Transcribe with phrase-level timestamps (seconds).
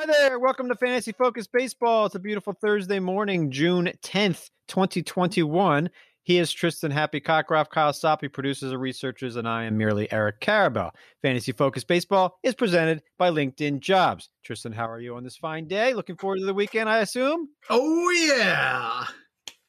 [0.00, 0.38] Hi there.
[0.38, 2.06] Welcome to Fantasy Focus Baseball.
[2.06, 5.90] It's a beautiful Thursday morning, June 10th, 2021.
[6.22, 7.68] He is Tristan Happy Cockcroft.
[7.68, 10.92] Kyle Soppe produces and researchers, and I am merely Eric Karabell.
[11.20, 14.30] Fantasy Focus Baseball is presented by LinkedIn Jobs.
[14.42, 15.92] Tristan, how are you on this fine day?
[15.92, 17.50] Looking forward to the weekend, I assume?
[17.68, 19.04] Oh, yeah.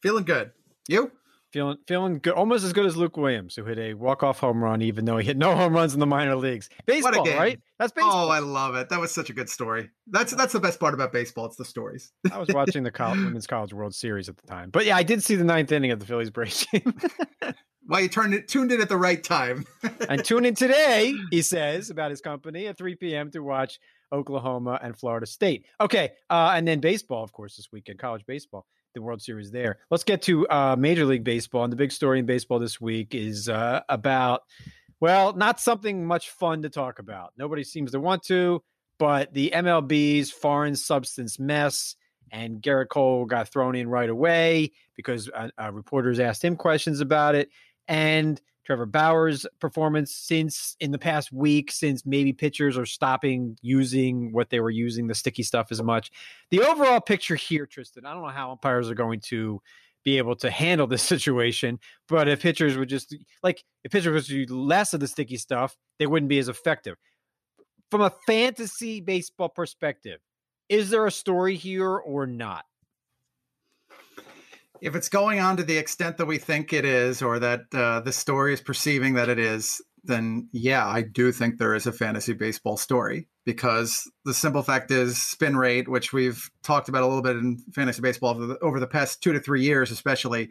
[0.01, 0.51] Feeling good.
[0.87, 1.11] You?
[1.51, 4.63] Feeling feeling good, almost as good as Luke Williams, who hit a walk off home
[4.63, 6.69] run, even though he hit no home runs in the minor leagues.
[6.85, 7.59] Baseball, right?
[7.77, 8.27] That's baseball.
[8.27, 8.87] Oh, I love it.
[8.87, 9.89] That was such a good story.
[10.07, 11.45] That's that's the best part about baseball.
[11.47, 12.13] It's the stories.
[12.31, 15.03] I was watching the college, Women's College World Series at the time, but yeah, I
[15.03, 16.97] did see the ninth inning of the Phillies Braves game.
[17.85, 19.65] well, you turned it, tuned in at the right time.
[20.07, 23.29] and tune in today, he says about his company at 3 p.m.
[23.31, 23.77] to watch
[24.13, 25.65] Oklahoma and Florida State.
[25.81, 29.79] Okay, uh, and then baseball, of course, this weekend, college baseball the World Series there.
[29.89, 31.63] Let's get to uh, Major League Baseball.
[31.63, 34.41] And the big story in baseball this week is uh, about,
[34.99, 37.33] well, not something much fun to talk about.
[37.37, 38.63] Nobody seems to want to,
[38.99, 41.95] but the MLB's foreign substance mess.
[42.33, 47.01] And Gerrit Cole got thrown in right away because uh, uh reporters asked him questions
[47.01, 47.49] about it.
[47.89, 54.31] And Trevor Bauer's performance since in the past week, since maybe pitchers are stopping using
[54.31, 56.11] what they were using the sticky stuff as much.
[56.51, 59.61] The overall picture here, Tristan, I don't know how umpires are going to
[60.03, 64.29] be able to handle this situation, but if pitchers would just like if pitchers would
[64.29, 66.97] use less of the sticky stuff, they wouldn't be as effective.
[67.89, 70.19] From a fantasy baseball perspective,
[70.69, 72.63] is there a story here or not?
[74.81, 78.01] If it's going on to the extent that we think it is, or that uh,
[78.01, 81.91] the story is perceiving that it is, then yeah, I do think there is a
[81.91, 87.07] fantasy baseball story because the simple fact is spin rate, which we've talked about a
[87.07, 90.49] little bit in fantasy baseball over the, over the past two to three years, especially,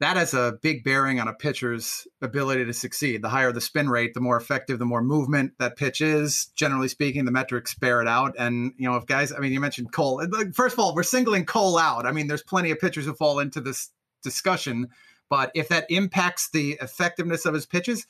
[0.00, 3.22] that has a big bearing on a pitcher's ability to succeed.
[3.22, 6.46] The higher the spin rate, the more effective, the more movement that pitch is.
[6.56, 8.34] Generally speaking, the metrics bear it out.
[8.38, 10.26] And, you know, if guys, I mean, you mentioned Cole.
[10.52, 12.06] First of all, we're singling Cole out.
[12.06, 13.90] I mean, there's plenty of pitchers who fall into this
[14.22, 14.88] discussion.
[15.30, 18.06] But if that impacts the effectiveness of his pitches,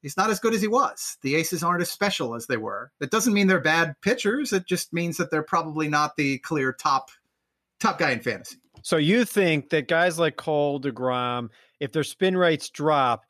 [0.00, 1.18] he's not as good as he was.
[1.22, 2.92] The aces aren't as special as they were.
[3.00, 4.52] That doesn't mean they're bad pitchers.
[4.52, 7.10] It just means that they're probably not the clear top
[7.80, 8.58] top guy in fantasy.
[8.82, 11.50] So you think that guys like Cole, DeGrom,
[11.80, 13.24] if their spin rates drop,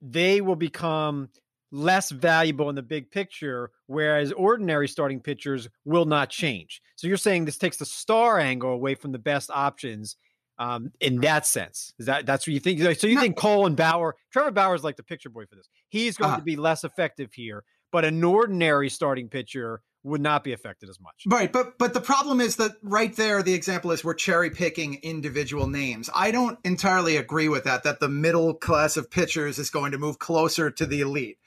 [0.00, 1.28] they will become
[1.72, 6.80] less valuable in the big picture, whereas ordinary starting pitchers will not change.
[6.96, 10.16] So you're saying this takes the star angle away from the best options
[10.58, 11.92] um, in that sense.
[11.98, 12.80] Is that that's what you think?
[12.98, 15.68] So you think Cole and Bauer, Trevor Bauer is like the picture boy for this.
[15.88, 20.44] He's going uh, to be less effective here, but an ordinary starting pitcher would not
[20.44, 21.24] be affected as much.
[21.26, 25.00] Right, but but the problem is that right there the example is we're cherry picking
[25.02, 26.10] individual names.
[26.14, 29.98] I don't entirely agree with that that the middle class of pitchers is going to
[29.98, 31.38] move closer to the elite.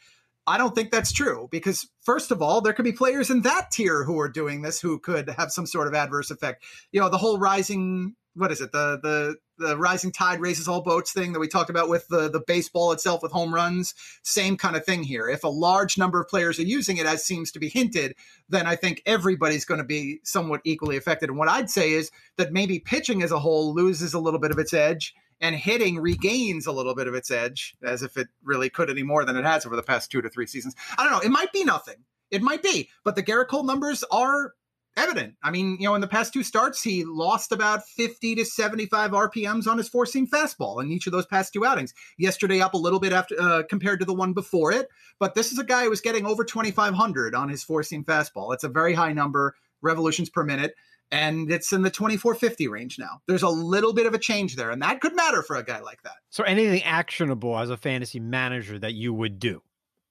[0.48, 3.70] I don't think that's true because first of all, there could be players in that
[3.70, 6.64] tier who are doing this who could have some sort of adverse effect.
[6.92, 8.72] You know, the whole rising what is it?
[8.72, 12.30] The the the rising tide raises all boats thing that we talked about with the
[12.30, 13.94] the baseball itself with home runs.
[14.24, 15.28] Same kind of thing here.
[15.28, 18.16] If a large number of players are using it, as seems to be hinted,
[18.50, 21.30] then I think everybody's going to be somewhat equally affected.
[21.30, 24.52] And what I'd say is that maybe pitching as a whole loses a little bit
[24.52, 25.14] of its edge.
[25.40, 29.04] And hitting regains a little bit of its edge, as if it really could any
[29.04, 30.76] more than it has over the past two to three seasons.
[30.98, 31.20] I don't know.
[31.20, 31.98] It might be nothing.
[32.32, 34.54] It might be, but the Gerrit Cole numbers are
[34.98, 35.36] evident.
[35.44, 39.12] I mean, you know, in the past two starts, he lost about 50 to 75
[39.12, 41.94] RPMs on his four seam fastball in each of those past two outings.
[42.18, 44.88] Yesterday, up a little bit after uh, compared to the one before it,
[45.20, 48.54] but this is a guy who was getting over 2,500 on his four seam fastball.
[48.54, 50.74] It's a very high number, revolutions per minute.
[51.10, 53.22] And it's in the 2450 range now.
[53.28, 55.80] There's a little bit of a change there, and that could matter for a guy
[55.80, 56.16] like that.
[56.32, 59.62] So, anything actionable as a fantasy manager that you would do?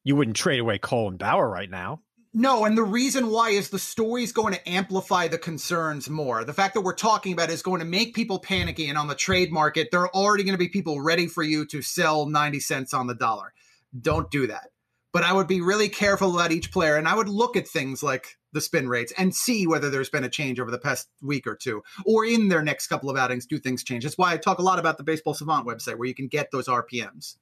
[0.04, 2.00] You wouldn't trade away Cole and Bauer right now.
[2.38, 6.44] No, and the reason why is the story's going to amplify the concerns more.
[6.44, 9.14] The fact that we're talking about is going to make people panicky, and on the
[9.14, 12.60] trade market, there are already going to be people ready for you to sell 90
[12.60, 13.54] cents on the dollar.
[13.98, 14.68] Don't do that.
[15.14, 18.02] But I would be really careful about each player, and I would look at things
[18.02, 21.46] like the spin rates and see whether there's been a change over the past week
[21.46, 24.04] or two, or in their next couple of outings, do things change.
[24.04, 26.50] That's why I talk a lot about the Baseball Savant website, where you can get
[26.50, 27.36] those RPMs.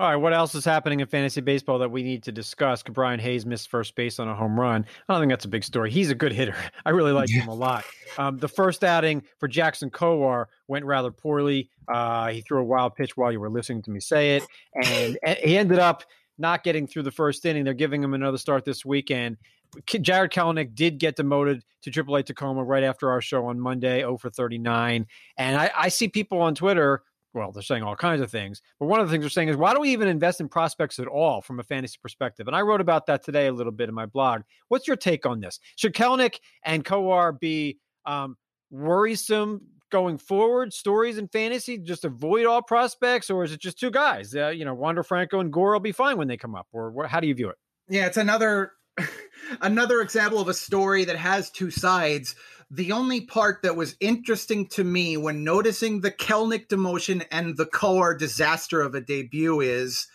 [0.00, 2.82] All right, what else is happening in fantasy baseball that we need to discuss?
[2.82, 4.86] Ke'Bryan Hayes missed first base on a home run.
[5.06, 5.90] I don't think that's a big story.
[5.90, 6.56] He's a good hitter.
[6.86, 7.42] I really like yeah.
[7.42, 7.84] him a lot.
[8.16, 11.68] Um, the first outing for Jackson Kowar went rather poorly.
[11.86, 15.18] Uh, he threw a wild pitch while you were listening to me say it, and
[15.44, 16.02] he ended up
[16.38, 17.64] not getting through the first inning.
[17.64, 19.36] They're giving him another start this weekend.
[19.84, 24.16] Jarred Kelenic did get demoted to AAA Tacoma right after our show on Monday, 0
[24.16, 25.06] for 39.
[25.36, 27.02] And I, I see people on Twitter
[27.32, 28.60] well, they're saying all kinds of things.
[28.78, 30.98] But one of the things they're saying is, why do we even invest in prospects
[30.98, 32.46] at all from a fantasy perspective?
[32.46, 34.42] And I wrote about that today a little bit in my blog.
[34.68, 35.60] What's your take on this?
[35.76, 38.36] Should Kelenic and Kowar be um,
[38.70, 40.72] worrisome going forward?
[40.72, 44.34] Stories in fantasy, just avoid all prospects, or is it just two guys?
[44.34, 46.66] Uh, you know, Wander Franco and Gore will be fine when they come up.
[46.72, 47.56] Or how do you view it?
[47.88, 48.72] Yeah, it's another
[49.60, 52.34] another example of a story that has two sides.
[52.70, 57.66] The only part that was interesting to me when noticing the Kelenic demotion and the
[57.66, 60.06] Kowar disaster of a debut is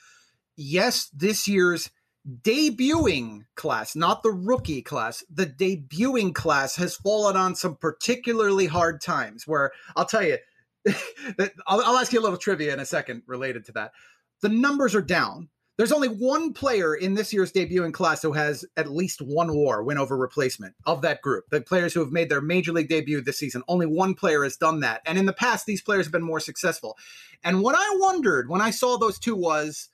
[0.55, 1.89] yes, this year's
[2.41, 9.01] debuting class, not the rookie class, the debuting class has fallen on some particularly hard
[9.01, 10.37] times where I'll tell you,
[11.67, 13.91] I'll, I'll ask you a little trivia in a second related to that.
[14.41, 18.65] The numbers are down there's only one player in this year's debuting class who has
[18.77, 21.45] at least one war win over replacement of that group.
[21.49, 24.55] The players who have made their major league debut this season, only one player has
[24.55, 25.01] done that.
[25.05, 26.97] And in the past, these players have been more successful.
[27.43, 29.89] And what I wondered when I saw those two was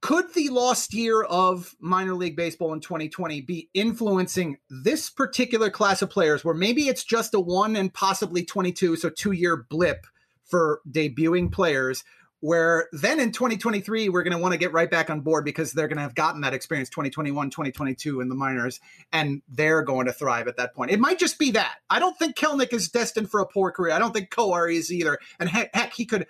[0.00, 6.02] could the lost year of minor league baseball in 2020 be influencing this particular class
[6.02, 10.06] of players where maybe it's just a one and possibly 22, so two year blip
[10.44, 12.04] for debuting players
[12.44, 15.72] where then in 2023 we're going to want to get right back on board because
[15.72, 18.80] they're going to have gotten that experience 2021 2022 in the minors
[19.14, 20.90] and they're going to thrive at that point.
[20.90, 21.76] It might just be that.
[21.88, 23.94] I don't think Kelenic is destined for a poor career.
[23.94, 25.18] I don't think Kowar is either.
[25.40, 26.26] And heck, heck he could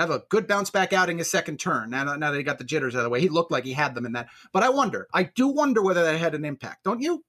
[0.00, 2.64] have a good bounce back outing his second turn now, now that he got the
[2.64, 3.20] jitters out of the way.
[3.20, 4.26] He looked like he had them in that.
[4.52, 6.82] But i wonder i do wonder whether that had an impact.
[6.82, 7.22] Don't you?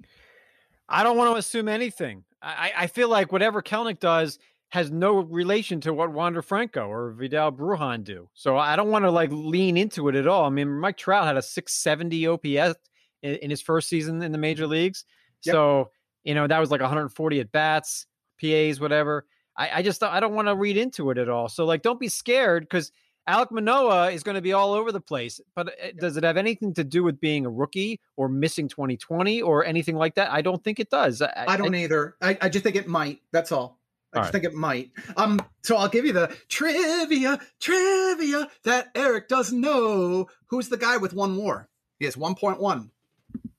[0.89, 2.23] I don't want to assume anything.
[2.41, 4.39] I, I feel like whatever Kelenic does
[4.73, 8.27] has no relation to what Wander Franco or Vidal Brujan do.
[8.33, 10.45] So I don't want to like lean into it at all.
[10.45, 12.79] I mean, Mike Trout had a 670 OPS
[13.21, 15.05] in, in his first season in the major leagues.
[15.43, 15.53] Yep.
[15.53, 15.91] So,
[16.23, 18.07] you know, that was like 140 at bats,
[18.41, 19.27] PAs, whatever.
[19.55, 21.49] I, I just I don't want to read into it at all.
[21.49, 22.91] So like, don't be scared because
[23.29, 25.39] Alek Manoah is going to be all over the place.
[25.53, 29.39] But uh, does it have anything to do with being a rookie or missing 2020
[29.39, 30.31] or anything like that?
[30.31, 31.21] I don't think it does.
[31.21, 32.15] I, I don't I, either.
[32.23, 33.21] I, I just think it might.
[33.31, 33.77] That's all.
[34.13, 34.31] I just right.
[34.31, 34.91] think it might.
[35.17, 40.27] Um, so I'll give you the trivia, trivia that Eric doesn't know.
[40.47, 41.67] Who's the guy with one war?
[41.99, 42.89] He has 1.1.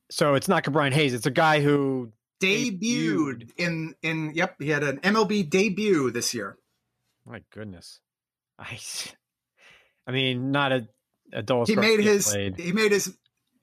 [0.09, 1.13] So it's not Ke'Bryan Hayes.
[1.13, 2.11] It's a guy who
[2.41, 4.31] debuted, debuted in in.
[4.35, 6.57] Yep, he had an MLB debut this year.
[7.25, 7.99] My goodness,
[8.59, 8.79] I.
[10.07, 10.87] I mean, not a
[11.33, 11.67] adult.
[11.67, 12.27] He made his.
[12.29, 12.59] Played.
[12.59, 13.15] He made his.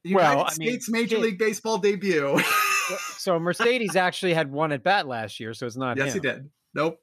[0.05, 2.41] United well, I mean, States Major League Baseball debut.
[3.17, 5.97] so Mercedes actually had one at bat last year, so it's not.
[5.97, 6.15] Yes, him.
[6.15, 6.50] he did.
[6.74, 7.00] Nope.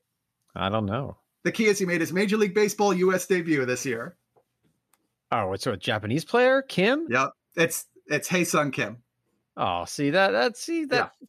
[0.56, 1.18] I don't know.
[1.44, 3.26] The key is he made his Major League Baseball U.S.
[3.26, 4.16] debut this year.
[5.32, 7.08] Oh, it's a Japanese player, Kim.
[7.10, 8.98] Yep, it's it's Ha-Seong Kim.
[9.56, 11.28] Oh, see that that see that yeah.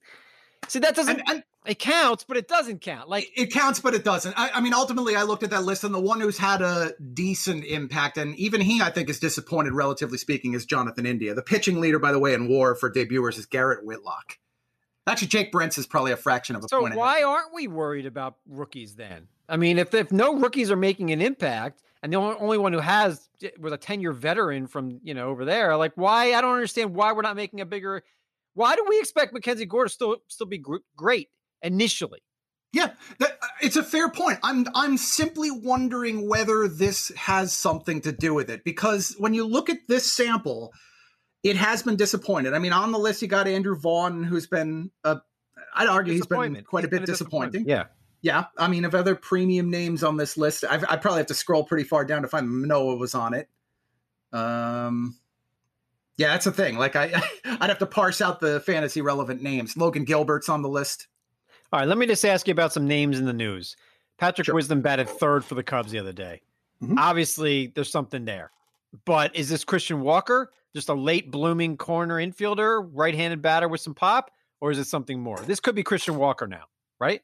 [0.69, 3.09] see that doesn't and, and, it counts, but it doesn't count.
[3.09, 4.35] Like it counts, but it doesn't.
[4.39, 6.93] I, I, mean, ultimately, I looked at that list, and the one who's had a
[7.13, 11.35] decent impact, and even he, I think, is disappointed, relatively speaking, is Jonathan India.
[11.35, 14.39] The pitching leader, by the way, in WAR for debuters is Garrett Whitlock.
[15.07, 16.95] Actually, Jake Brentz is probably a fraction of a so point.
[16.95, 19.29] So why aren't we worried about rookies then?
[19.49, 22.79] I mean, if if no rookies are making an impact, and the only one who
[22.81, 26.35] has was a ten year veteran from you know over there, like why?
[26.35, 28.03] I don't understand why we're not making a bigger.
[28.55, 30.63] Why do we expect Mackenzie Gore to still still be
[30.97, 31.29] great
[31.63, 32.21] initially?
[32.73, 34.39] Yeah, that, uh, it's a fair point.
[34.45, 39.47] I'm I'm simply wondering whether this has something to do with it because when you
[39.47, 40.73] look at this sample,
[41.43, 42.55] it has been disappointed.
[42.55, 45.19] I mean, on the list you got Andrew Vaughn, who's been a,
[45.75, 47.65] I'd argue he's been quite he's a bit disappointing.
[47.67, 47.85] Yeah.
[48.23, 51.35] Yeah, I mean, of other premium names on this list, I've, I probably have to
[51.35, 53.49] scroll pretty far down to find Manoah was on it.
[54.31, 55.17] Um,
[56.19, 56.77] yeah, that's the thing.
[56.77, 59.75] Like, I, I'd have to parse out the fantasy relevant names.
[59.75, 61.09] Logan Gilbert's on the list.
[61.73, 63.75] All right, let me just ask you about some names in the news.
[64.19, 64.55] Patrick sure.
[64.55, 66.43] Wisdom batted third for the Cubs the other day.
[66.83, 66.99] Mm-hmm.
[66.99, 68.51] Obviously, there's something there.
[69.05, 70.51] But is this Christian Walker?
[70.75, 74.31] just a late blooming corner infielder, right handed batter with some pop,
[74.61, 75.39] or is it something more?
[75.41, 76.65] This could be Christian Walker now,
[76.99, 77.23] right?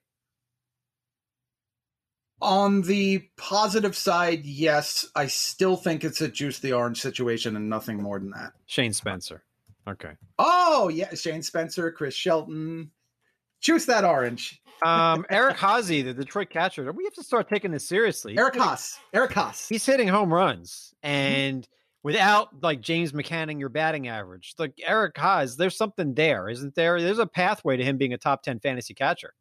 [2.43, 7.71] On the positive side, yes, I still think it's a juice the orange situation and
[7.71, 8.53] nothing more than that.
[8.67, 9.43] Shane Spencer.
[9.89, 10.13] Okay.
[10.39, 11.15] Oh, yeah.
[11.15, 12.91] Shane Spencer, Chris Shelton.
[13.63, 14.61] Juice that orange.
[14.85, 16.91] Um, Eric Haase, the Detroit catcher.
[16.93, 18.37] We have to start taking this seriously.
[18.37, 18.99] Eric Haase.
[19.13, 19.69] Eric Haase.
[19.69, 20.95] He's hitting home runs.
[21.05, 21.15] Mm-hmm.
[21.15, 21.73] And mm-hmm
[22.07, 24.55] without like James McCann your batting average.
[24.61, 27.03] Like Eric Haase, there's something there, isn't there?
[27.03, 29.35] There's a pathway to him being a top 10 fantasy catcher.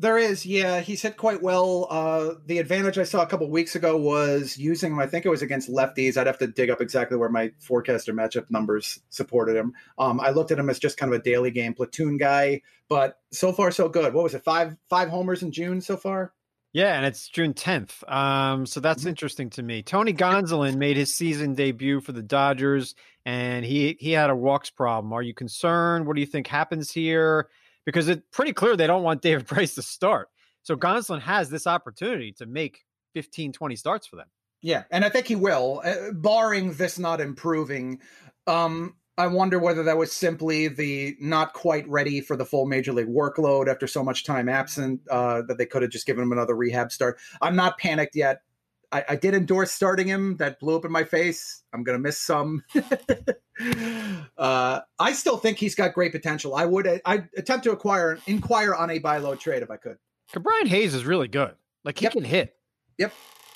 [0.00, 0.80] There is, yeah.
[0.80, 1.88] He's hit quite well.
[1.90, 5.00] Uh, the advantage I saw a couple weeks ago was using him.
[5.00, 6.16] I think it was against lefties.
[6.16, 9.72] I'd have to dig up exactly where my forecaster matchup numbers supported him.
[9.98, 13.18] Um, I looked at him as just kind of a daily game platoon guy, but
[13.32, 14.14] so far so good.
[14.14, 14.44] What was it?
[14.44, 16.32] Five five homers in June so far.
[16.72, 18.08] Yeah, and it's June 10th.
[18.12, 19.08] Um, so that's mm-hmm.
[19.08, 19.82] interesting to me.
[19.82, 24.70] Tony Gonsolin made his season debut for the Dodgers, and he he had a walks
[24.70, 25.12] problem.
[25.12, 26.06] Are you concerned?
[26.06, 27.48] What do you think happens here?
[27.88, 30.28] Because it's pretty clear they don't want David Price to start.
[30.62, 34.26] So Gonsolin has this opportunity to make 15, 20 starts for them.
[34.60, 38.00] Yeah, and I think he will, uh, barring this not improving.
[38.46, 42.92] Um, I wonder whether that was simply the not quite ready for the full major
[42.92, 46.32] league workload after so much time absent uh, that they could have just given him
[46.32, 47.18] another rehab start.
[47.40, 48.42] I'm not panicked yet.
[48.90, 50.36] I, I did endorse starting him.
[50.38, 51.62] That blew up in my face.
[51.72, 52.64] I'm gonna miss some.
[54.38, 56.54] uh, I still think he's got great potential.
[56.54, 59.98] I would I attempt to acquire inquire on a buy low trade if I could.
[60.32, 61.54] Ke'Bryan Hayes is really good.
[61.84, 62.12] Like he yep.
[62.12, 62.56] can hit.
[62.98, 63.12] Yep.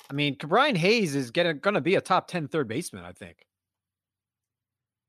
[0.09, 3.11] I mean, Ke'Bryan Hayes is getting going to be a top 10 third baseman, I
[3.11, 3.45] think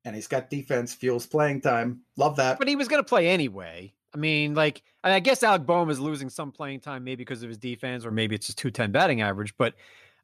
[0.05, 2.01] and he's got defense fuels playing time.
[2.17, 2.59] Love that.
[2.59, 3.93] But he was going to play anyway.
[4.15, 7.49] I mean, like, I guess Alec Bohm is losing some playing time, maybe because of
[7.49, 9.57] his defense, or maybe it's just 210 batting average.
[9.57, 9.75] But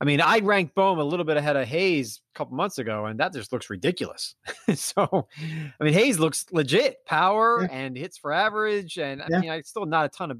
[0.00, 3.04] I mean, I ranked Bohm a little bit ahead of Hayes a couple months ago,
[3.04, 4.34] and that just looks ridiculous.
[4.74, 5.28] so,
[5.78, 7.68] I mean, Hayes looks legit power yeah.
[7.70, 8.96] and hits for average.
[8.96, 9.40] And I yeah.
[9.40, 10.38] mean, I still not a ton of,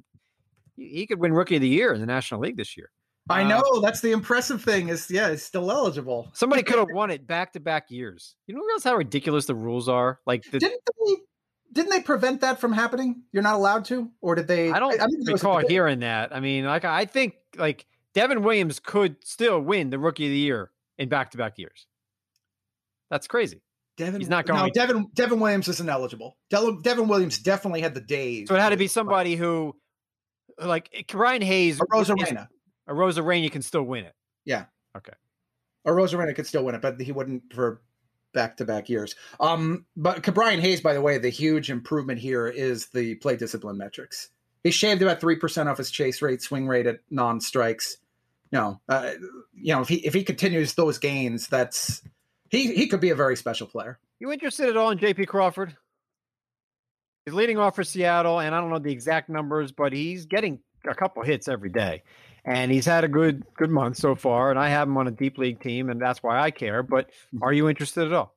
[0.76, 2.90] he could win rookie of the year in the National League this year.
[3.28, 6.30] I know um, that's the impressive thing is yeah, he's still eligible.
[6.32, 8.34] Somebody could have won it back to back years.
[8.46, 10.18] You don't realize how ridiculous the rules are.
[10.26, 11.14] Like, the, didn't they?
[11.72, 13.22] Didn't they prevent that from happening?
[13.30, 14.72] You're not allowed to, or did they?
[14.72, 16.34] I don't I, I recall hearing that.
[16.34, 20.38] I mean, like, I think like Devin Williams could still win the Rookie of the
[20.38, 21.86] Year in back to back years.
[23.10, 23.62] That's crazy.
[23.96, 24.60] Devin, he's not going.
[24.60, 26.36] No, Devin Devin Williams isn't eligible.
[26.50, 28.48] Devin Williams definitely had the days.
[28.48, 29.76] So it had to be somebody who,
[30.58, 32.48] like Ryan Hayes, Arozarena
[32.88, 34.14] Arozarena can still win it.
[34.44, 34.64] Yeah.
[34.96, 35.12] Okay.
[35.84, 37.82] rosa Arozarena could still win it, but he wouldn't for
[38.32, 39.14] back to back years.
[39.38, 43.76] Um, but Ke'Bryan Hayes, by the way, the huge improvement here is the play discipline
[43.76, 44.30] metrics.
[44.62, 47.96] He shaved about three percent off his chase rate, swing rate at non strikes.
[48.52, 49.12] You know, uh,
[49.54, 52.02] you know, if he if he continues those gains, that's
[52.48, 53.98] he he could be a very special player.
[54.18, 55.26] You interested at all in J.P.
[55.26, 55.76] Crawford?
[57.24, 60.58] He's leading off for Seattle, and I don't know the exact numbers, but he's getting
[60.86, 62.02] a couple hits every day
[62.44, 64.50] and he's had a good good month so far.
[64.50, 66.82] And I have him on a deep league team, and that's why I care.
[66.82, 67.42] But mm-hmm.
[67.42, 68.34] are you interested at all?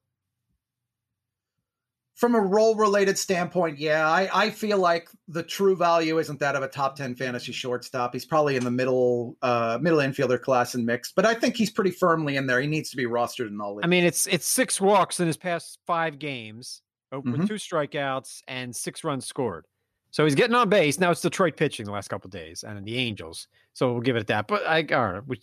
[2.15, 6.55] From a role related standpoint, yeah, I, I feel like the true value isn't that
[6.55, 8.13] of a top ten fantasy shortstop.
[8.13, 11.72] He's probably in the middle uh, middle infielder class and mixed, but I think he's
[11.72, 12.62] pretty firmly in there.
[12.62, 13.86] He needs to be rostered in all leagues.
[13.86, 17.46] I mean, it's it's six walks in his past five games with mm-hmm.
[17.46, 19.65] two strikeouts and six runs scored.
[20.12, 21.00] So he's getting on base.
[21.00, 23.48] Now it's Detroit pitching the last couple days and the Angels.
[23.74, 24.48] So we'll give it that.
[24.48, 25.41] But I, all right, we,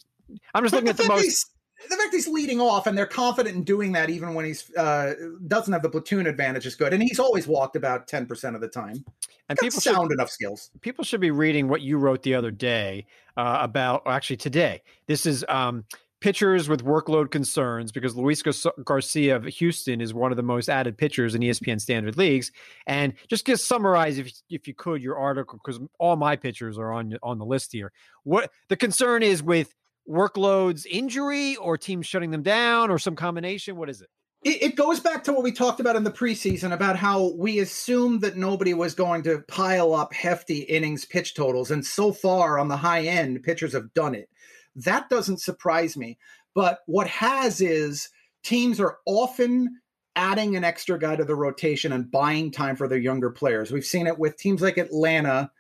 [0.55, 1.51] I'm just but looking at the most.
[1.89, 5.15] The fact he's leading off and they're confident in doing that, even when he's uh,
[5.47, 6.93] doesn't have the platoon advantage, is good.
[6.93, 9.05] And he's always walked about ten percent of the time.
[9.49, 10.71] And people sound should, enough skills.
[10.81, 13.07] People should be reading what you wrote the other day
[13.37, 14.03] uh, about.
[14.07, 14.83] Actually, today.
[15.07, 15.85] This is um,
[16.21, 18.43] pitchers with workload concerns because Luis
[18.85, 22.53] Garcia of Houston is one of the most added pitchers in ESPN standard leagues.
[22.87, 26.93] And just to summarize, if if you could, your article because all my pitchers are
[26.93, 27.93] on on the list here.
[28.25, 29.75] What the concern is with
[30.09, 33.77] workloads, injury, or teams shutting them down, or some combination.
[33.77, 34.09] What is it?
[34.43, 38.23] It, goes back to what we talked about in the preseason about how we assumed
[38.23, 41.71] that nobody was going to pile up hefty innings pitch totals.
[41.71, 44.31] And so far on the high end, pitchers have done it.
[44.75, 46.17] That doesn't surprise me.
[46.55, 48.09] But what has is
[48.43, 49.79] teams are often
[50.17, 53.71] adding an extra guy to the rotation and buying time for their younger players.
[53.71, 55.51] We've seen it with teams like Atlanta.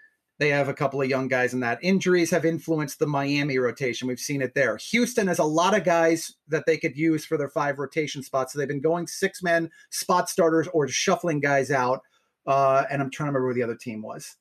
[0.40, 1.78] They have a couple of young guys in that.
[1.82, 4.08] Injuries have influenced the Miami rotation.
[4.08, 4.78] We've seen it there.
[4.78, 8.54] Houston has a lot of guys that they could use for their five rotation spots.
[8.54, 12.00] So they've been going six men spot starters or shuffling guys out.
[12.46, 14.34] Uh, and I'm trying to remember who the other team was.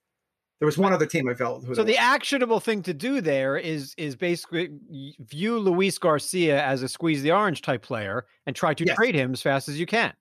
[0.60, 1.66] There was one other team I felt.
[1.76, 4.70] So the actionable thing to do there is is basically
[5.20, 8.96] view Luis Garcia as a squeeze the orange type player and try to yes.
[8.96, 10.14] trade him as fast as you can.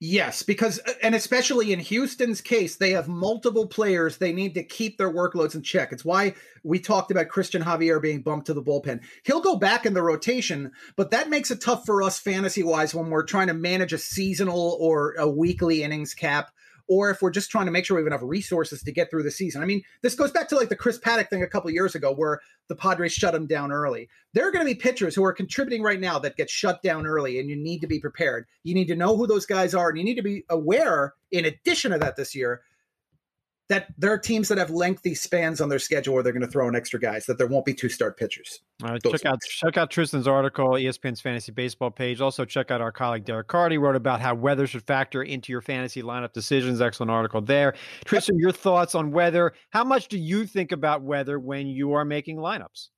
[0.00, 4.18] Yes, because uh, and especially in Houston's case, they have multiple players.
[4.18, 5.90] They need to keep their workloads in check.
[5.90, 9.00] It's why we talked about Cristian Javier being bumped to the bullpen.
[9.24, 12.94] He'll go back in the rotation, but that makes it tough for us fantasy wise
[12.94, 16.52] when we're trying to manage a seasonal or a weekly innings cap
[16.88, 19.22] or if we're just trying to make sure we have enough resources to get through
[19.22, 19.62] the season.
[19.62, 22.12] I mean, this goes back to like the Chris Paddack thing a couple years ago
[22.12, 24.08] where the Padres shut him down early.
[24.34, 27.06] There are going to be pitchers who are contributing right now that get shut down
[27.06, 28.46] early, and you need to be prepared.
[28.62, 31.44] You need to know who those guys are, and you need to be aware, in
[31.44, 32.62] addition to that, this year,
[33.68, 36.50] that there are teams that have lengthy spans on their schedule where they're going to
[36.50, 37.26] throw in extra guys.
[37.26, 38.60] That there won't be two start pitchers.
[38.82, 42.20] All right, check out check out Tristan's article, ESPN's fantasy baseball page.
[42.20, 45.60] Also, check out our colleague Derek Carty wrote about how weather should factor into your
[45.60, 46.80] fantasy lineup decisions.
[46.80, 47.74] Excellent article there.
[48.04, 49.52] Tristan, your thoughts on weather?
[49.70, 52.88] How much do you think about weather when you are making lineups?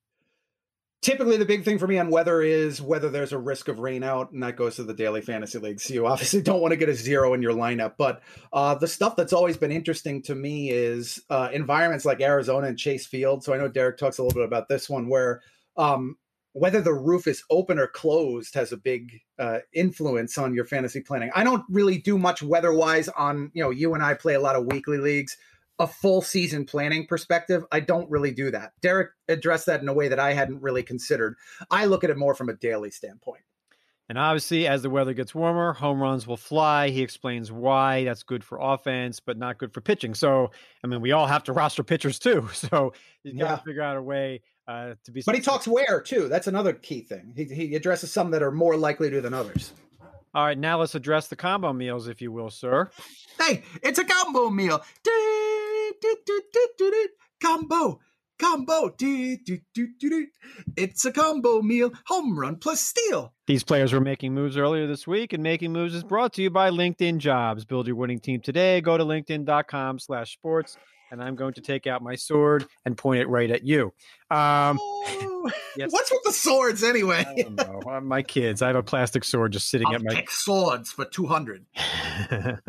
[1.03, 4.03] Typically the big thing for me on weather is whether there's a risk of rain
[4.03, 5.81] out and that goes to the daily fantasy league.
[5.81, 7.95] So you obviously don't want to get a zero in your lineup.
[7.97, 12.67] But uh, the stuff that's always been interesting to me is uh, environments like arizona
[12.67, 13.45] and chase field.
[13.45, 15.43] So i know derek talks a little bit about this one where
[15.77, 16.17] um,
[16.53, 21.01] whether the roof is open or closed has a big uh, influence on your fantasy
[21.01, 21.31] planning.
[21.35, 24.41] I don't really do much weather wise on you know you and i play a
[24.41, 25.37] lot of weekly leagues
[25.81, 28.73] a full season planning perspective, I don't really do that.
[28.83, 31.37] Derek addressed that in a way that I hadn't really considered.
[31.71, 33.43] I look at it more from a daily standpoint.
[34.11, 36.91] And obviously, as the weather gets warmer, home runs will fly.
[36.91, 40.15] He explains why that's good for offense, but not good for pitching.
[40.15, 40.51] So,
[40.85, 42.49] I mean, we all have to roster pitchers too.
[42.55, 43.57] So you got to yeah.
[43.59, 45.23] figure out a way uh, to be.
[45.25, 46.29] But he talks where too.
[46.29, 47.33] That's another key thing.
[47.35, 49.73] He, he addresses some that are more likely to do than others.
[50.33, 52.89] All right, now let's address the combo meals, if you will, sir.
[53.41, 54.81] Hey, it's a combo meal.
[57.43, 58.01] Combo,
[58.39, 58.95] combo.
[60.77, 61.93] It's a combo meal.
[62.07, 63.35] Home run plus steal.
[63.47, 66.51] These players were making moves earlier this week, and making moves is brought to you
[66.51, 67.65] by LinkedIn Jobs.
[67.65, 68.81] Build your winning team today.
[68.81, 70.77] Go to linkedin.com/sports
[71.11, 73.93] and I'm going to take out my sword and point it right at you.
[74.31, 75.91] Um, oh, yes.
[75.91, 77.25] What's with the swords anyway?
[77.27, 77.83] I don't know.
[77.91, 78.63] Uh, my kids.
[78.63, 81.67] I have a plastic sword just sitting I'll at my swords for two hundred.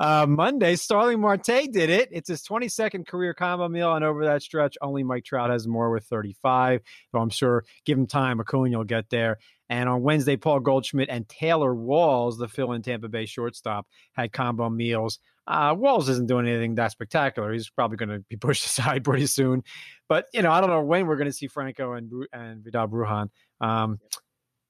[0.00, 2.10] uh, Monday, Starling Marte did it.
[2.12, 5.90] It's his 22nd career combo meal, and over that stretch, only Mike Trout has more
[5.90, 6.82] with 35.
[7.12, 9.38] So I'm sure, give him time, Acuna will get there.
[9.68, 14.32] And on Wednesday, Paul Goldschmidt and Taylor Walls, the fill in Tampa Bay shortstop, had
[14.32, 15.18] combo meals.
[15.46, 17.52] Uh, Walls isn't doing anything that spectacular.
[17.52, 19.62] He's probably going to be pushed aside pretty soon.
[20.08, 22.88] But, you know, I don't know when we're going to see Franco and, and Vidal
[22.88, 23.28] Brujan.
[23.60, 23.98] Um,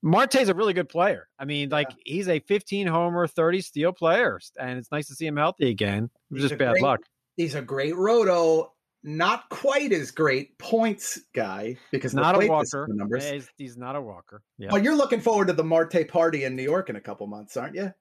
[0.03, 1.29] Marte's a really good player.
[1.39, 1.97] I mean, like yeah.
[2.05, 6.05] he's a 15 homer, 30 steal player, and it's nice to see him healthy again.
[6.05, 7.01] It was he's just bad great, luck.
[7.37, 8.73] He's a great roto,
[9.07, 12.89] not quite as great points guy because not a walker.
[12.91, 13.31] Numbers.
[13.31, 14.43] He's, he's, not a walker.
[14.59, 14.73] Yeah.
[14.73, 17.57] Well, you're looking forward to the Marte party in New York in a couple months,
[17.57, 17.95] aren't you?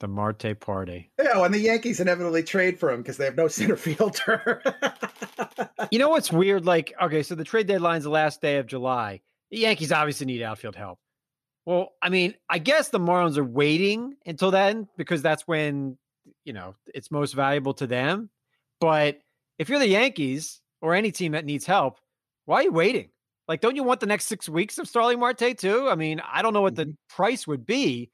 [0.00, 1.10] The Marte party.
[1.18, 4.62] Yeah, and the Yankees inevitably trade for him because they have no center fielder.
[5.90, 6.66] you know what's weird?
[6.66, 9.22] Like, okay, so the trade deadline's the last day of July.
[9.50, 10.98] The Yankees obviously need outfield help.
[11.64, 15.96] Well, I mean, I guess the Marlins are waiting until then because that's when,
[16.44, 18.30] you know, it's most valuable to them.
[18.80, 19.20] But
[19.58, 21.98] if you're the Yankees or any team that needs help,
[22.46, 23.10] why are you waiting?
[23.46, 25.88] Like, don't you want the next six weeks of Starling Marte too?
[25.88, 26.92] I mean, I don't know what the mm-hmm.
[27.08, 28.10] price would be,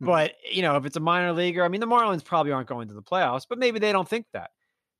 [0.00, 0.06] mm-hmm.
[0.06, 2.88] but you know, if it's a minor leaguer, I mean, the Marlins probably aren't going
[2.88, 4.50] to the playoffs, but maybe they don't think that.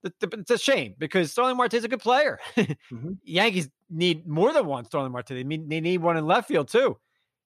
[0.04, 2.38] It's a shame because Starling Marte is a good player.
[2.56, 3.12] mm-hmm.
[3.24, 5.28] Yankees need more than one Starling Marte.
[5.28, 6.98] They need, they need one in left field too.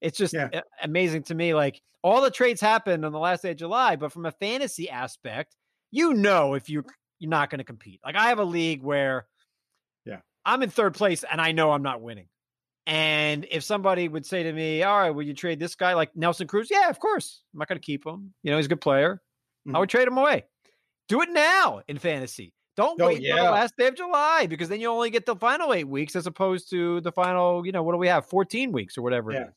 [0.03, 0.61] It's just yeah.
[0.83, 1.55] amazing to me.
[1.55, 4.91] Like all the trades happened on the last day of July, but from a fantasy
[4.91, 5.57] aspect,
[5.91, 6.85] you know if you
[7.23, 8.01] you're not going to compete.
[8.05, 9.27] Like I have a league where
[10.05, 12.27] yeah, I'm in third place and I know I'm not winning.
[12.85, 16.17] And if somebody would say to me, "All right, will you trade this guy like
[16.17, 17.43] Nelson Cruz?" Yeah, of course.
[17.55, 18.35] I'm not going to keep him.
[18.43, 19.23] You know, he's a good player.
[19.67, 19.77] Mm-hmm.
[19.77, 20.45] I would trade him away.
[21.09, 22.53] Do it now in fantasy.
[22.77, 23.37] Don't oh, wait yeah.
[23.37, 26.27] the last day of July because then you only get the final eight weeks as
[26.27, 28.27] opposed to the final, you know, what do we have?
[28.27, 29.49] 14 weeks or whatever yeah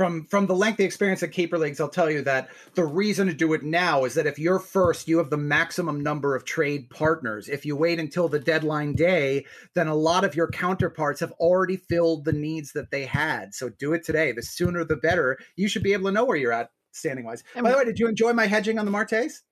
[0.00, 3.34] from from the lengthy experience at keeper leagues, I'll tell you that the reason to
[3.34, 6.88] do it now is that if you're first, you have the maximum number of trade
[6.88, 7.50] partners.
[7.50, 11.76] If you wait until the deadline day, then a lot of your counterparts have already
[11.76, 13.54] filled the needs that they had.
[13.54, 14.32] So do it today.
[14.32, 15.38] The sooner the better.
[15.56, 17.44] You should be able to know where you're at standing wise.
[17.54, 19.42] By the way, did you enjoy my hedging on the Martes?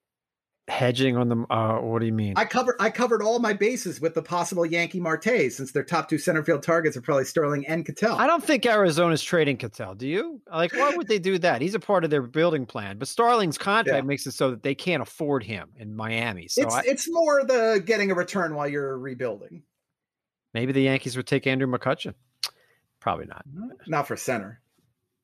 [0.69, 2.35] Hedging on the uh, what do you mean?
[2.37, 6.11] I covered i covered all my bases with the possible yankee marte since their top
[6.11, 9.95] two center field targets are probably Starling and ketel i don't think arizona's trading ketel
[9.95, 10.43] do you?
[10.51, 11.63] Like why would they do that?
[11.63, 14.07] He's a part of their building plan but starling's contract yeah.
[14.07, 17.45] makes it so that they can't afford him in miami so it's, I, it's more
[17.45, 19.63] the getting a return while you're rebuilding.
[20.53, 22.15] Maybe the yankees would take andrew mccutchen
[23.01, 23.45] probably not.
[23.87, 24.61] Not for center.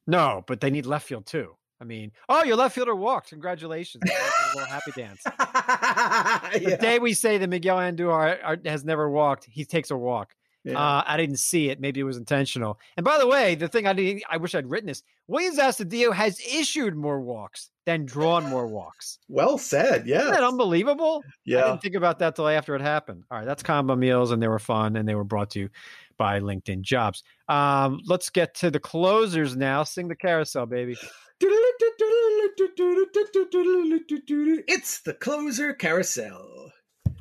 [0.07, 3.31] No but they need left field too I mean, oh, your left fielder walked.
[3.31, 4.03] Congratulations.
[4.05, 5.21] a little happy dance.
[5.27, 6.49] yeah.
[6.53, 10.35] The day we say that Miguel Andujar has never walked, he takes a walk.
[10.65, 10.79] Yeah.
[10.79, 11.79] Uh, I didn't see it.
[11.79, 12.79] Maybe it was intentional.
[12.97, 15.03] And by the way, the thing I didn't, I wish I'd written this.
[15.31, 19.19] Willians Astudillo has issued more walks than drawn more walks.
[19.29, 20.07] Well said.
[20.07, 20.21] Yeah.
[20.21, 21.23] Isn't that unbelievable?
[21.45, 21.65] Yeah.
[21.65, 23.25] I didn't think about that till after it happened.
[23.31, 23.47] All right.
[23.47, 25.69] That's combo meals and they were fun and they were brought to you
[26.17, 27.25] by LinkedIn jobs.
[27.49, 29.83] Um, let's get to the closers now.
[29.83, 30.97] Sing the carousel, baby.
[34.69, 36.73] It's the closer carousel.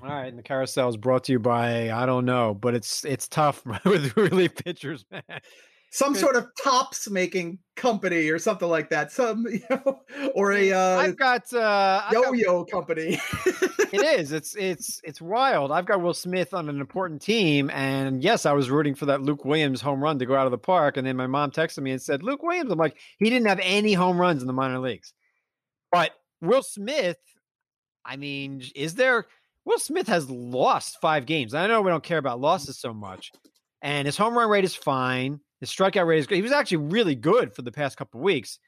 [0.01, 3.05] All right, and the carousel is brought to you by I don't know, but it's
[3.05, 5.23] it's tough with relief pitchers, man.
[5.93, 9.11] Some sort of tops making company or something like that.
[9.11, 10.01] Some, you know,
[10.33, 13.19] or a uh, I've got uh, got- yo-yo company.
[13.45, 14.31] it is.
[14.31, 15.71] It's it's it's wild.
[15.71, 19.21] I've got Will Smith on an important team, and yes, I was rooting for that
[19.21, 20.97] Luke Williams home run to go out of the park.
[20.97, 23.59] And then my mom texted me and said, "Luke Williams." I'm like, he didn't have
[23.61, 25.13] any home runs in the minor leagues,
[25.91, 26.09] but
[26.41, 27.19] Will Smith.
[28.03, 29.27] I mean, is there?
[29.63, 31.53] Will Smith has lost five games.
[31.53, 33.31] I know we don't care about losses so much,
[33.83, 35.39] and his home run rate is fine.
[35.63, 36.35] His strikeout rate is good.
[36.35, 38.59] He was actually really good for the past couple of weeks,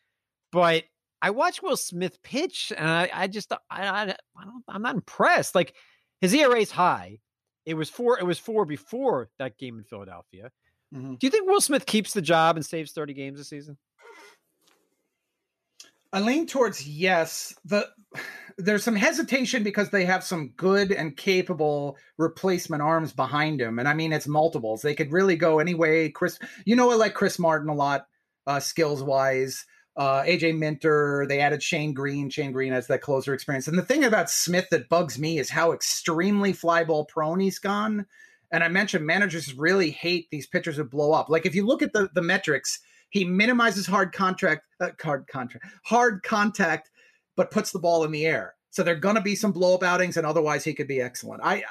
[0.54, 0.86] but
[1.22, 4.96] I watched Will Smith pitch, and I, I just I, I, I don't I'm not
[4.96, 5.56] impressed.
[5.56, 5.76] Like
[6.22, 7.20] his ERA is high.
[7.66, 8.18] It was four.
[8.18, 10.52] It was four before that game in Philadelphia.
[10.96, 11.20] Mhm.
[11.20, 13.78] Do you think Will Smith keeps the job and saves 30 games this season?
[16.14, 17.54] I lean towards yes.
[17.66, 17.90] The
[18.58, 23.88] there's some hesitation because they have some good and capable replacement arms behind him, and
[23.88, 24.82] I mean it's multiples.
[24.82, 26.10] They could really go any way.
[26.10, 28.08] Chris, you know, I like Chris Martin a lot,
[28.48, 29.66] uh, skills wise.
[29.98, 32.30] Uh, AJ Minter, they added Shane Greene.
[32.30, 33.70] Shane Greene has that closer experience.
[33.70, 38.06] And the thing about Smith that bugs me is how extremely flyball prone he's gone.
[38.52, 41.30] And I mentioned managers really hate these pitchers who blow up.
[41.30, 45.66] Like if you look at the the metrics, he minimizes hard contract, uh, hard contract,
[45.86, 46.92] hard contact,
[47.36, 48.56] but puts the ball in the air.
[48.72, 51.02] So there are going to be some blow up outings, and otherwise he could be
[51.02, 51.42] excellent.
[51.44, 51.64] I,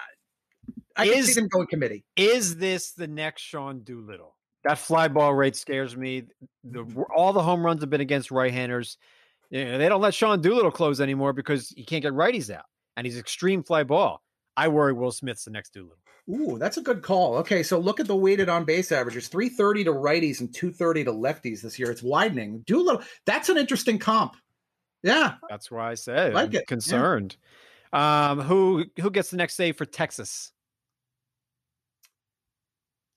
[0.97, 2.05] I, Is- see them going committee.
[2.17, 4.35] Is this the next Sean Doolittle?
[4.65, 6.25] That fly ball rate scares me.
[6.63, 8.97] The, all the home runs have been against right-handers.
[9.51, 12.65] You know, they don't let Sean Doolittle close anymore because he can't get righties out,
[12.97, 14.23] and he's extreme fly ball.
[14.57, 15.99] I worry Will Smith's the next Doolittle.
[16.31, 17.37] Ooh, that's a good call.
[17.37, 20.73] Okay, so look at the weighted on base averages: three thirty to righties and two
[20.73, 21.91] thirty to lefties this year.
[21.91, 22.61] It's widening.
[22.67, 23.03] Doolittle.
[23.27, 24.35] That's an interesting comp.
[25.05, 26.61] Yeah, That's why I said Like I'm it, yeah.
[26.67, 27.37] concerned.
[27.93, 30.51] Um, who who gets the next save for Texas?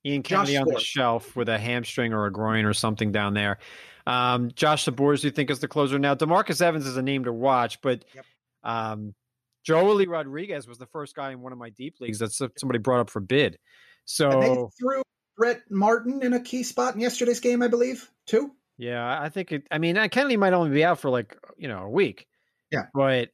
[0.05, 3.33] Ian Josh Kennedy on the shelf with a hamstring or a groin or something down
[3.33, 3.57] there.
[4.05, 6.15] Um, Josh Sborz, you think is the closer now?
[6.15, 8.25] Demarcus Evans is a name to watch, but Yep.
[8.63, 9.15] um,
[9.67, 12.79] Joely Rodriguez was the first guy in one of my deep leagues that some- somebody
[12.79, 13.53] brought up for bid.
[13.53, 13.59] and
[14.05, 15.01] So they threw
[15.35, 18.09] Brett Martin in a key spot in yesterday's game, I believe.
[18.27, 18.55] Too.
[18.77, 19.67] Yeah, I think it.
[19.71, 22.27] I mean, uh, Kennedy might only be out for like you know a week.
[22.71, 22.87] Yeah.
[22.93, 23.29] but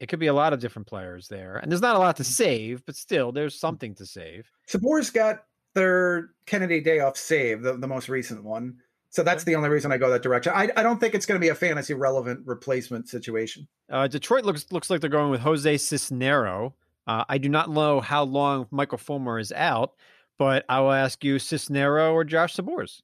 [0.00, 2.24] it could be a lot of different players there, and there's not a lot to
[2.24, 4.50] save, but still, there's something to save.
[4.68, 5.44] Sborz's got
[5.74, 8.76] their Kennedy day off save, the, the most recent one.
[9.10, 10.52] So that's the only reason I go that direction.
[10.54, 13.66] I, I don't think it's going to be a fantasy relevant replacement situation.
[13.90, 16.72] Uh, Detroit looks looks like they're going with Jose Cisnero.
[17.06, 19.92] Uh, I do not know how long Michael Fulmer is out,
[20.38, 23.00] but I will ask you, Cisnero or Josh Sborz.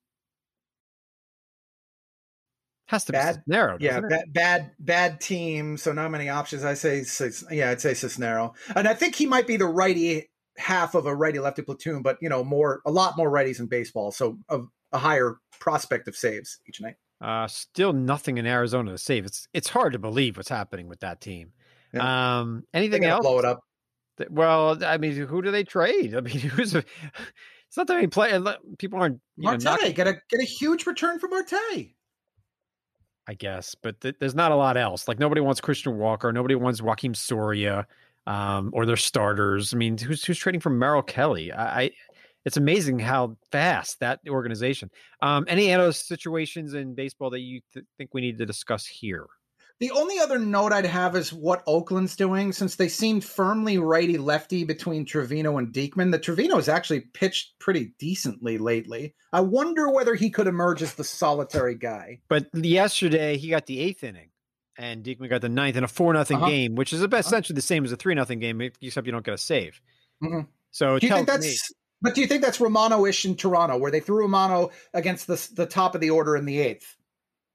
[2.92, 3.78] Has to Bad- be Cisnero.
[3.80, 5.78] Yeah, bad, bad, bad team.
[5.78, 6.62] So not many options.
[6.62, 7.02] I say,
[7.50, 11.14] yeah, I'd say Cisnero, and I think he might be the righty half of a
[11.14, 14.60] righty lefty platoon, but you know, more a lot more righties in baseball, so a,
[14.92, 16.96] a higher prospect of saves each night.
[17.18, 19.24] Uh, still nothing in Arizona to save.
[19.24, 21.52] It's it's hard to believe what's happening with that team.
[21.98, 23.22] Um, anything else?
[23.22, 23.60] blow it up.
[24.28, 26.14] Well, I mean, who do they trade?
[26.14, 26.84] I mean, who's a,
[27.68, 28.38] it's not that many play.
[28.76, 31.94] People aren't, you know, Marte, not, get a get a huge return for Marte.
[33.28, 35.06] I guess, but th- there's not a lot else.
[35.06, 37.86] Like nobody wants Christian Walker, nobody wants Joaquin Soria,
[38.26, 39.72] um, or their starters.
[39.72, 41.52] I mean, who's who's trading for Merrill Kelly?
[41.52, 41.90] I, I
[42.44, 44.90] it's amazing how fast that organization.
[45.20, 49.26] Um, any other situations in baseball that you th- think we need to discuss here?
[49.82, 54.16] The only other note I'd have is what Oakland's doing, since they seemed firmly righty
[54.16, 56.12] lefty between Trivino and Diekman.
[56.12, 59.12] The Trivino has actually pitched pretty decently lately.
[59.32, 62.20] I wonder whether he could emerge as the solitary guy.
[62.28, 64.28] But yesterday he got the eighth inning,
[64.78, 66.48] and Diekman got the ninth in a four nothing Uh-huh.
[66.48, 69.24] game, which is about essentially the same as a three nothing game, except you don't
[69.24, 69.80] get a save.
[70.22, 70.46] Mhm.
[70.70, 71.44] So Do you think that's?
[71.44, 71.56] me
[72.02, 75.66] But do you think that's Romano-ish in Toronto, where they threw Romano against the the
[75.66, 76.96] top of the order in the eighth?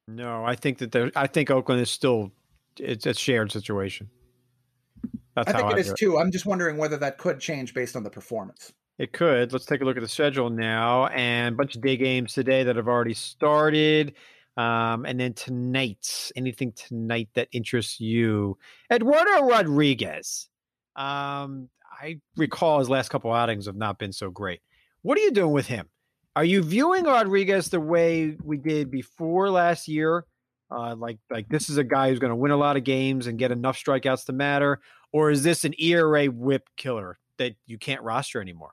[0.08, 0.44] No.
[0.46, 1.12] I think that there.
[1.16, 2.32] I think Oakland is still
[2.80, 4.10] it's a shared situation.
[5.36, 6.18] That's I think it I is do too.
[6.20, 8.74] I'm just wondering whether that could change based on the performance.
[8.98, 9.54] It could.
[9.54, 12.64] Let's take a look at the schedule now, and a bunch of day games today
[12.64, 14.16] that have already started.
[14.58, 18.58] Um, and then tonight, anything tonight that interests you?
[18.92, 20.50] Eduardo Rodriguez.
[20.96, 21.70] Um,
[22.02, 24.62] I recall his last couple outings have not been so great.
[25.04, 25.90] What are you doing with him?
[26.38, 30.24] Are you viewing Rodriguez the way we did before last year?
[30.70, 33.26] Uh, like, like this is a guy who's going to win a lot of games
[33.26, 34.80] and get enough strikeouts to matter,
[35.12, 38.70] or is this an ERA whip killer that you can't roster anymore?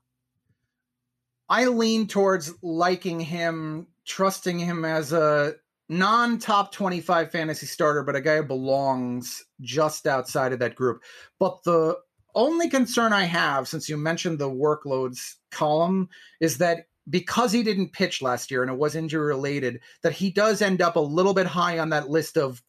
[1.49, 5.55] I lean towards liking him, trusting him as a
[5.89, 11.03] non top 25 fantasy starter, but a guy who belongs just outside of that group.
[11.39, 11.97] But the
[12.35, 16.11] only concern I have, since you mentioned the workloads column,
[16.43, 20.31] is that because he didn't pitch last year and it was injury related, that he
[20.31, 22.63] does end up a little bit high on that list of,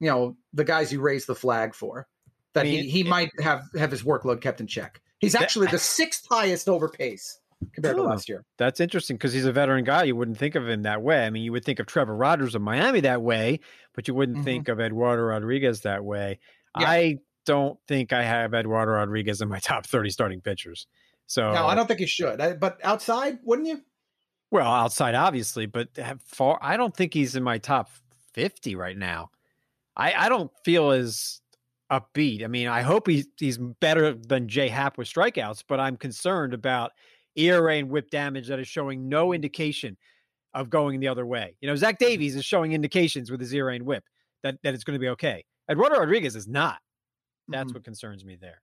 [0.00, 2.06] you know, the guys you raised the flag for.
[2.54, 5.00] That I mean, he, he might have have his workload kept in check.
[5.20, 7.38] He's actually the sixth highest over pace
[7.72, 8.06] compared to Oh.
[8.06, 8.44] last year.
[8.58, 10.02] That's interesting because he's a veteran guy.
[10.02, 11.24] You wouldn't think of him that way.
[11.24, 13.60] I mean, you would think of Trevor Rogers of Miami that way,
[13.94, 14.44] but you wouldn't Mhm.
[14.44, 16.40] think of Eduardo Rodriguez that way.
[16.78, 16.90] Yeah.
[16.90, 20.86] I don't think I have Eduardo Rodriguez in my top 30 starting pitchers.
[21.32, 22.42] So, No, I don't think you should.
[22.42, 23.80] I, but outside, wouldn't you?
[24.50, 27.88] well, outside obviously, but have far, I don't think he's in my top
[28.34, 29.30] 50 right now.
[29.96, 31.40] I, I don't feel as
[31.90, 32.44] upbeat.
[32.44, 36.52] I mean, I hope he's, he's better than Jay Happ with strikeouts, but I'm concerned
[36.52, 36.92] about
[37.34, 39.96] ERA and whip damage that is showing no indication
[40.52, 41.56] of going the other way.
[41.62, 44.04] You know, Zach Davies is showing indications with his ERA and whip
[44.42, 45.46] that, that it's going to be okay.
[45.70, 46.76] Eduardo Rodriguez is not.
[47.48, 47.76] That's Mhm.
[47.76, 48.60] what concerns me there.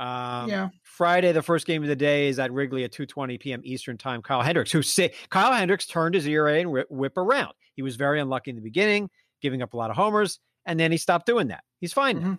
[0.00, 0.68] Um, yeah.
[0.82, 3.60] Friday, the first game of the day is at Wrigley at 2:20 p.m.
[3.64, 4.22] Eastern Time.
[4.22, 7.52] Kyle Hendricks, who say Kyle Hendricks turned his ERA and whip, whip around.
[7.74, 9.10] He was very unlucky in the beginning,
[9.42, 11.62] giving up a lot of homers, and then he stopped doing that.
[11.80, 12.26] He's fine now.
[12.28, 12.38] Mhm.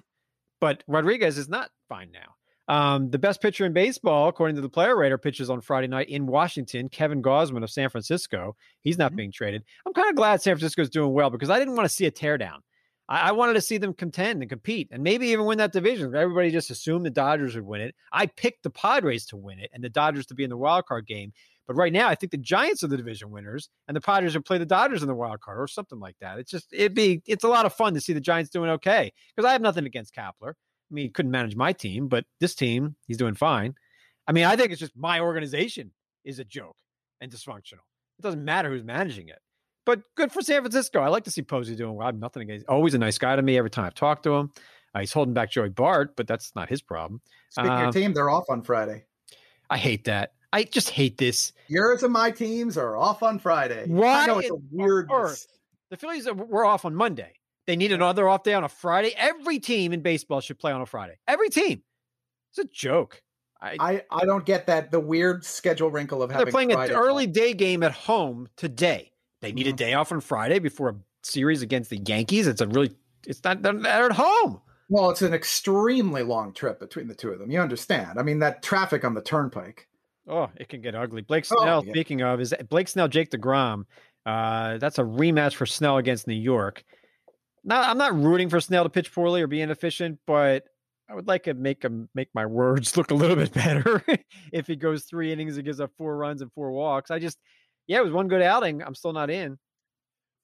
[0.59, 2.35] But Rodriguez is not fine now.
[2.67, 6.07] Um, the best pitcher in baseball, according to the player rater, pitches on Friday night
[6.09, 6.89] in Washington.
[6.89, 8.55] Kevin Gausman of San Francisco.
[8.81, 9.15] He's not Mhm.
[9.17, 9.63] being traded.
[9.85, 12.11] I'm kind of glad San Francisco's doing well because I didn't want to see a
[12.11, 12.59] teardown.
[13.11, 16.15] I, I wanted to see them contend and compete and maybe even win that division.
[16.15, 17.93] Everybody just assumed the Dodgers would win it.
[18.11, 20.85] I picked the Padres to win it and the Dodgers to be in the wild
[20.85, 21.33] card game.
[21.67, 24.45] But right now, I think the Giants are the division winners, and the Padres would
[24.45, 26.39] play the Dodgers in the wild card or something like that.
[26.39, 29.13] It's just it'd be it's a lot of fun to see the Giants doing okay
[29.35, 30.51] because I have nothing against Kapler.
[30.51, 33.75] I mean, he couldn't manage my team, but this team, he's doing fine.
[34.27, 35.91] I mean, I think it's just my organization
[36.25, 36.77] is a joke
[37.21, 37.85] and dysfunctional.
[38.19, 39.39] It doesn't matter who's managing it.
[39.85, 40.99] But good for San Francisco.
[40.99, 42.03] I like to see Posey doing well.
[42.05, 42.67] I have nothing against.
[42.67, 43.57] Always a nice guy to me.
[43.57, 44.51] Every time I've talked to him,
[44.93, 47.21] uh, he's holding back Joey Bart, but that's not his problem.
[47.49, 49.05] Speaking of Um, your team, they're off on Friday.
[49.69, 50.33] I hate that.
[50.53, 51.53] I just hate this.
[51.67, 53.85] Yours and my teams are off on Friday.
[53.87, 55.09] Why I know it's a weird.
[55.89, 57.33] The Phillies are- were off on Monday.
[57.67, 59.13] They need another off day on a Friday.
[59.15, 61.17] Every team in baseball should play on a Friday.
[61.27, 61.83] Every team.
[62.49, 63.21] It's a joke.
[63.61, 66.91] I, I, I don't get that the weird schedule wrinkle of they're having playing an
[66.91, 67.33] early off.
[67.33, 69.11] day game at home today.
[69.41, 69.77] They need a Mhm.
[69.77, 72.47] day off on Friday before a series against the Yankees.
[72.47, 72.95] It's a really,
[73.27, 74.61] it's not, they're, they're at home.
[74.89, 77.49] Well, it's an extremely long trip between the two of them.
[77.49, 78.19] You understand?
[78.19, 79.87] I mean, that traffic on the turnpike.
[80.27, 81.21] Oh, it can get ugly.
[81.21, 81.91] Blake Oh, Snell, yeah.
[81.93, 83.85] speaking of, is Blake Snell, Jake DeGrom.
[84.25, 86.83] Uh, that's a rematch for Snell against New York.
[87.63, 90.65] Now, I'm not rooting for Snell to pitch poorly or be inefficient, but
[91.09, 94.03] I would like to make him make my words look a little bit better
[94.53, 97.09] if he goes three innings and gives up four runs and four walks.
[97.11, 97.39] I just,
[97.87, 98.81] yeah, it was one good outing.
[98.83, 99.57] I'm still not in.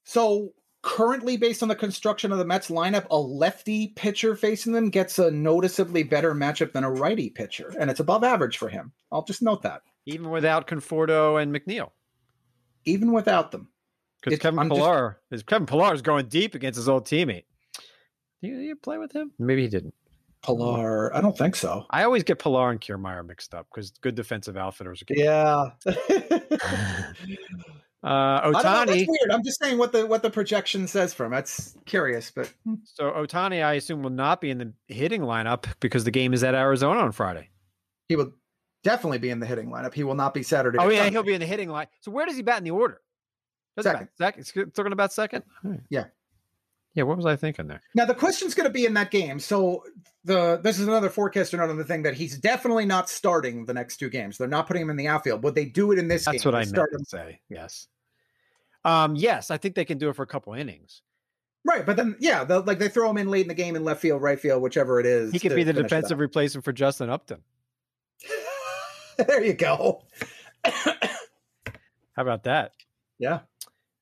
[0.05, 4.89] So currently, based on the construction of the Mets lineup, a lefty pitcher facing them
[4.89, 8.91] gets a noticeably better matchup than a righty pitcher, and it's above average for him.
[9.11, 11.91] I'll just note that, even without Conforto and McNeil.
[12.85, 13.69] even without them.
[14.21, 17.43] Because Kevin I'm just- Pillar is Kevin Pillar is going deep against his old teammate.
[18.41, 19.31] Do you, do you play with him?
[19.39, 19.93] Maybe he didn't.
[20.43, 21.85] Pillar, I don't think so.
[21.89, 25.03] I always get Pillar and Kiermaier mixed up because good defensive outfitters.
[25.09, 25.71] Yeah.
[28.03, 28.85] Uh, Ohtani.
[28.85, 29.31] That's weird.
[29.31, 31.31] I'm just saying what the what the projection says for him.
[31.31, 32.75] That's curious, but hmm.
[32.83, 36.43] So Ohtani, I assume, will not be in the hitting lineup because the game is
[36.43, 37.49] at Arizona on Friday.
[38.07, 38.31] he will
[38.83, 39.93] definitely be in the hitting lineup.
[39.93, 40.77] He will not be Saturday.
[40.79, 41.11] Oh yeah, Sunday.
[41.11, 41.87] he'll be in the hitting line.
[42.01, 43.01] So where does he bat in the order?
[43.75, 44.09] Does he bat Second.
[44.15, 44.67] Second.
[44.67, 45.43] It's still bat second.
[45.63, 45.79] Right.
[45.89, 46.05] Yeah.
[46.97, 47.03] Yeah.
[47.03, 47.81] What was I thinking there?
[47.93, 49.39] Now the question's going to be in that game.
[49.39, 49.83] So
[50.25, 53.73] the this is another forecaster note on the thing that he's definitely not starting the
[53.73, 54.37] next two games.
[54.37, 55.43] They're not putting him in the outfield.
[55.43, 56.51] Would they do it in this That's game?
[56.51, 57.39] what I They meant start to say.
[57.49, 57.87] Yes.
[58.83, 59.15] Um.
[59.15, 61.03] Yes, I think they can do it for a couple innings.
[61.63, 63.83] Right, but then yeah, they'll- like they throw him in late in the game in
[63.83, 65.31] left field, right field, whichever it is.
[65.33, 67.43] He could be the defensive replacement for Justin Upton.
[69.17, 70.03] there you go.
[70.63, 72.71] How about that?
[73.19, 73.41] yeah.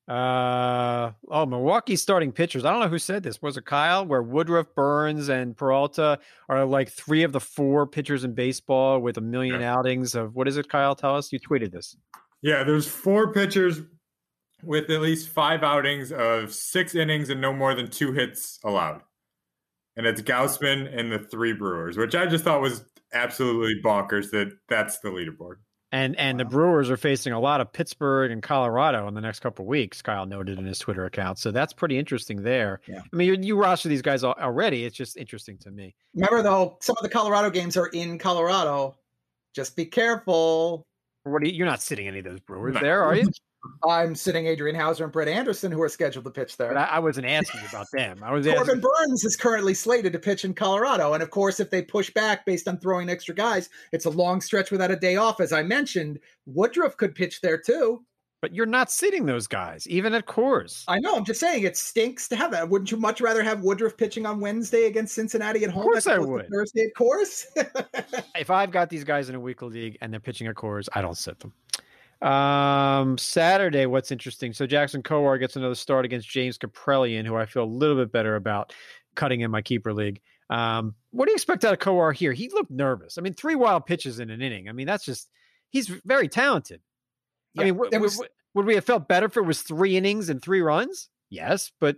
[0.08, 2.64] Uh oh, Milwaukee's starting pitchers.
[2.64, 3.42] I don't know who said this.
[3.42, 4.06] Was it Kyle?
[4.06, 9.18] Where Woodruff, Burnes, and Peralta are like three of the four pitchers in baseball with
[9.18, 10.96] a million outings of what is it, Kyle?
[10.96, 11.34] Tell us.
[11.34, 11.98] You tweeted this.
[12.44, 13.82] Yeah, there's four pitchers
[14.64, 19.02] with at least five outings of six innings and no more than two hits allowed.
[19.98, 24.52] And it's Gausman and the three Brewers, which I just thought was absolutely bonkers that
[24.70, 25.56] that's the leaderboard.
[25.96, 29.40] And and the Brewers are facing a lot of Pittsburgh and Colorado in the next
[29.40, 30.02] couple of weeks.
[30.02, 32.82] Kyle noted in his Twitter account, so that's pretty interesting there.
[32.86, 33.00] Yeah.
[33.00, 34.84] I mean, you, you roster these guys already.
[34.84, 35.96] It's just interesting to me.
[36.14, 38.98] Remember though, some of the Colorado games are in Colorado.
[39.56, 40.84] Just be careful.
[41.24, 42.82] What do you, you're not sitting any of those Brewers No.
[42.82, 43.30] there, are you?
[43.88, 46.70] I'm sitting Adrian Houser and Brett Anderson, who are scheduled to pitch there.
[46.70, 48.22] But I, I wasn't asking about them.
[48.24, 48.82] I was Corbin asking.
[48.82, 51.14] Burnes is currently slated to pitch in Colorado.
[51.14, 54.42] And of course, if they push back based on throwing extra guys, it's a long
[54.42, 55.40] stretch without a day off.
[55.40, 58.04] As I mentioned, Woodruff could pitch there too.
[58.42, 60.84] But you're not sitting those guys, even at Coors.
[60.88, 61.16] I know.
[61.16, 62.70] I'm just saying it stinks to have that.
[62.70, 65.82] Wouldn't you much rather have Woodruff pitching on Wednesday against Cincinnati at home?
[65.82, 66.48] Of course I would.
[66.52, 67.46] Thursday at Coors.
[68.36, 71.02] if I've got these guys in a weekly league and they're pitching at Coors, I
[71.02, 71.54] don't sit them.
[72.22, 74.54] Um, Saturday, what's interesting?
[74.54, 78.12] So Jackson Kowar gets another start against James Kaprielian, who I feel a little bit
[78.12, 78.74] better about
[79.16, 80.22] cutting in my keeper league.
[80.50, 82.32] Um, what do you expect out of Kowar here?
[82.34, 83.18] He looked nervous.
[83.18, 84.70] I mean, three wild pitches in an inning.
[84.70, 85.30] I mean, that's just
[85.70, 86.82] he's very talented.
[87.58, 90.30] I mean, w- was- w- would we have felt better if it was three innings
[90.30, 91.10] and three runs?
[91.30, 91.98] Yes, but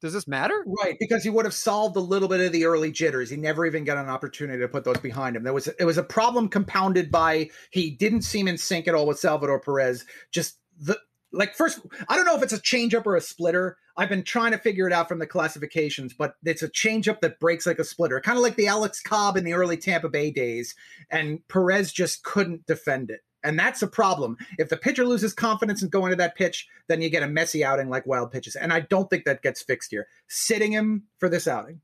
[0.00, 0.64] does this matter?
[0.82, 3.30] Right, because he would have solved a little bit of the early jitters.
[3.30, 5.42] He never even got an opportunity to put those behind him.
[5.42, 9.06] There was it was a problem compounded by he didn't seem in sync at all
[9.06, 10.04] with Salvador Perez.
[10.30, 10.98] Just the
[11.32, 13.76] like first, I don't know if it's a changeup or a splitter.
[13.96, 17.40] I've been trying to figure it out from the classifications, but it's a changeup that
[17.40, 20.30] breaks like a splitter, kind of like the Alex Cobb in the early Tampa Bay
[20.30, 20.74] days.
[21.10, 23.20] And Perez just couldn't defend it.
[23.44, 24.36] And that's a problem.
[24.58, 27.64] If the pitcher loses confidence in going to that pitch, then you get a messy
[27.64, 28.56] outing like wild pitches.
[28.56, 30.08] And I don't think that gets fixed here.
[30.28, 31.80] Sitting him for this outing.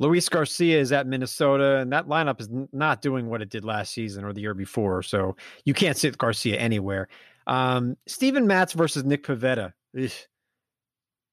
[0.00, 3.92] Luis Garcia is at Minnesota, and that lineup is not doing what it did last
[3.92, 5.02] season or the year before.
[5.02, 7.08] So you can't sit Garcia anywhere.
[7.46, 9.72] Um, Steven Matz versus Nick Pivetta.
[9.98, 10.10] Ugh.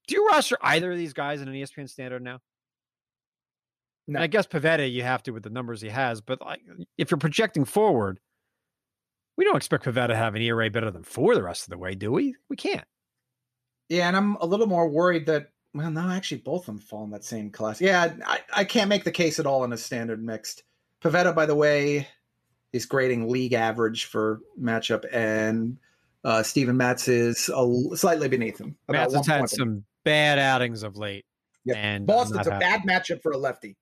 [0.07, 2.39] Do you roster either of these guys in an ESPN standard now?
[4.07, 4.17] No.
[4.17, 6.61] And I guess Pivetta, you have to with the numbers he has, but like,
[6.97, 8.19] if you're projecting forward,
[9.41, 11.77] we don't expect Pivetta to have an ERA better than four the rest of the
[11.79, 12.35] way, do we?
[12.47, 12.85] We can't.
[13.89, 17.05] Yeah, and I'm a little more worried that well, no, actually both of them fall
[17.05, 17.81] in that same class.
[17.81, 20.61] Yeah, I, I can't make the case at all in a standard mixed.
[21.03, 22.07] Pivetta, by the way,
[22.71, 25.79] is grading league average for matchup, and
[26.23, 28.75] uh, Steven Matz is a, slightly beneath him.
[28.89, 31.25] Matz has had some bad outings of late.
[31.65, 31.77] Yep.
[31.79, 32.63] And Boston's a happy.
[32.63, 33.75] bad matchup for a lefty.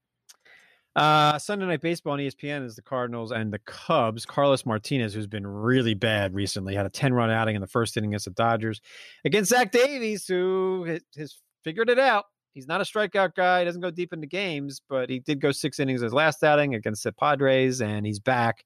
[0.95, 4.25] Uh, Sunday Night Baseball on ESPN is the Cardinals and the Cubs.
[4.25, 7.95] Carlos Martinez, who's been really bad recently, had a 10 run outing in the first
[7.95, 8.81] inning against the Dodgers.
[9.23, 12.25] Against Zach Davies, who has figured it out.
[12.53, 13.59] He's not a strikeout guy.
[13.59, 16.73] He doesn't go deep into games, but he did go six innings his last outing
[16.73, 18.65] against the Padres, and he's back.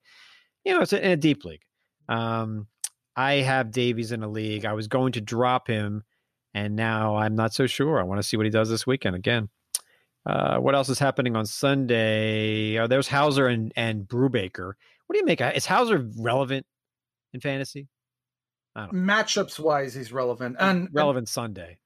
[0.63, 1.61] You know, it's a, in a deep league.
[2.07, 2.67] Um,
[3.15, 4.65] I have Davies in a league.
[4.65, 6.03] I was going to drop him,
[6.53, 7.99] and now I'm not so sure.
[7.99, 9.49] I want to see what he does this weekend again.
[10.25, 12.77] Uh, what else is happening on Sunday?
[12.77, 14.73] Uh, there's Houser and and Brubaker.
[15.07, 15.41] What do you make?
[15.41, 16.65] Is Houser relevant
[17.33, 17.87] in fantasy?
[18.75, 20.55] Matchups wise, he's relevant.
[20.59, 21.77] And relevant Sunday.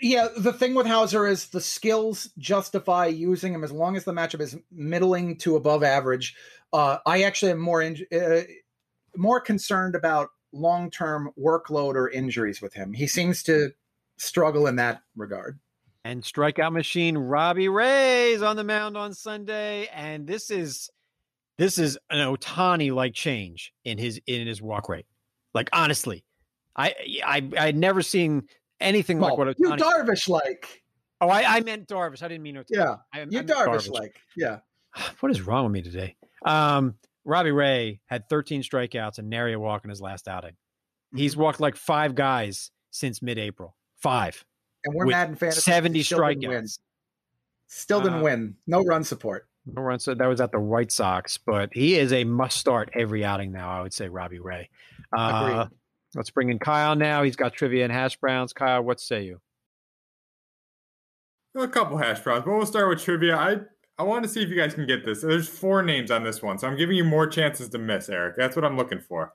[0.00, 4.12] yeah, the thing with Houser is the skills justify using him as long as the
[4.12, 6.36] matchup is middling to above average.
[6.72, 8.42] Uh, I actually am more in, uh,
[9.16, 12.92] more concerned about long term workload or injuries with him.
[12.92, 13.70] He seems to
[14.18, 15.58] struggle in that regard.
[16.06, 20.88] And strikeout machine Robbie Ray's on the mound on Sunday, and this is
[21.58, 25.06] this is an Ohtani like change in his in his walk rate.
[25.52, 26.24] Like honestly,
[26.76, 28.44] I I I had never seen
[28.80, 30.80] anything like Well, what you Darvish like,
[31.20, 32.22] oh, I, I meant Darvish.
[32.22, 32.66] I didn't mean Ohtani.
[32.68, 34.60] yeah, I, you Darvish like, yeah.
[35.18, 36.14] what is wrong with me today?
[36.44, 40.54] Um, Robbie Ray had 13 strikeouts and nary a walk in his last outing.
[41.16, 43.76] He's walked like five guys since mid-April.
[43.96, 44.44] Five.
[44.86, 45.60] And we're with mad in fantasy.
[45.60, 46.78] 70 Still didn't strikeouts.
[47.66, 48.54] Still didn't Uh, win.
[48.66, 49.48] No run support.
[49.66, 52.88] No run, so that was at the White Sox, but he is a must start
[52.94, 53.68] every outing now.
[53.68, 54.70] I would say Robbie Ray.
[55.16, 55.78] Uh, Agreed.
[56.14, 57.24] let's bring in Kyle now.
[57.24, 58.52] He's got trivia and hash browns.
[58.52, 59.40] Kyle, what say you?
[61.56, 63.34] A couple hash browns, but we'll start with trivia.
[63.36, 63.56] I
[63.98, 65.22] I want to see if you guys can get this.
[65.22, 68.36] There's four names on this one, so I'm giving you more chances to miss, Eric.
[68.36, 69.32] That's what I'm looking for.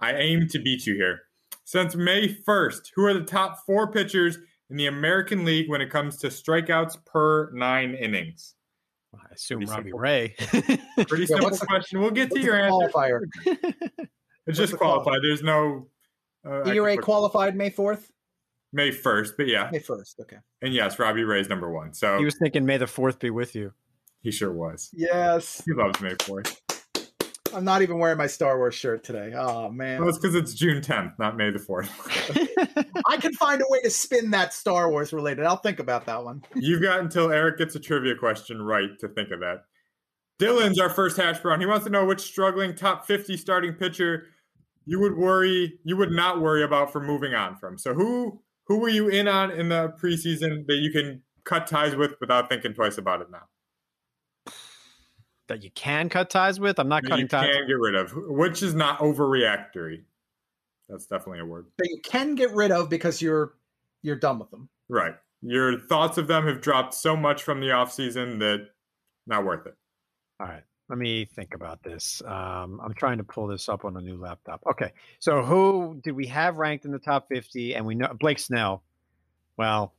[0.00, 1.22] I aim to beat you here.
[1.64, 4.38] Since May 1st, who are the top four pitchers
[4.70, 8.54] in the American League when it comes to strikeouts per nine innings?
[9.14, 9.98] I assume Pretty Robbie simple.
[9.98, 10.34] Ray.
[11.08, 12.00] Pretty Yeah, simple what's the- question.
[12.00, 12.88] We'll get to your the answer.
[12.94, 13.20] qualifier?
[14.46, 15.02] It's just the qualifier?
[15.02, 15.18] qualified.
[15.22, 15.88] There's no.
[16.46, 18.04] Uh, I ERA qualified May 4th?
[18.72, 19.68] May 1st, but yeah.
[19.72, 20.20] May 1st.
[20.20, 20.36] Okay.
[20.62, 21.92] And yes, Robbie Ray's number one.
[21.92, 23.72] So he was thinking, "May the fourth be with you."
[24.22, 24.90] he sure was.
[24.92, 25.62] Yes.
[25.66, 26.56] He loves May 4th.
[27.54, 29.32] I'm not even wearing my Star Wars shirt today.
[29.34, 30.00] Oh man.
[30.00, 31.90] Well, it's because it's June 10th, not May the 4th.
[33.06, 35.44] I can find a way to spin that Star Wars related.
[35.44, 36.42] I'll think about that one.
[36.54, 39.64] You've got until Eric gets a trivia question right to think of that.
[40.40, 41.60] Dylan's our first hash brown.
[41.60, 44.28] He wants to know which struggling top 50 starting pitcher
[44.90, 47.78] you would worry, you would not worry about for moving on from.
[47.78, 51.94] So who who were you in on in the preseason that you can cut ties
[51.94, 53.42] with without thinking twice about it now?
[55.50, 56.78] That you can cut ties with.
[56.78, 57.48] I'm not That cutting you ties.
[57.48, 60.02] You can get rid of, which is not overreactory.
[60.88, 61.66] That's definitely a word.
[61.76, 63.54] But you can get rid of because you're
[64.02, 64.68] you're done with them.
[64.88, 65.14] Right.
[65.42, 68.68] Your thoughts of them have dropped so much from the offseason that
[69.26, 69.76] not worth it.
[70.40, 70.62] All right.
[70.88, 72.22] Let me think about this.
[72.26, 74.62] Um, I'm trying to pull this up on a new laptop.
[74.68, 74.92] Okay.
[75.18, 77.74] So who did we have ranked in the top 50?
[77.74, 78.82] And we know Blake Snell.
[79.56, 79.94] Well,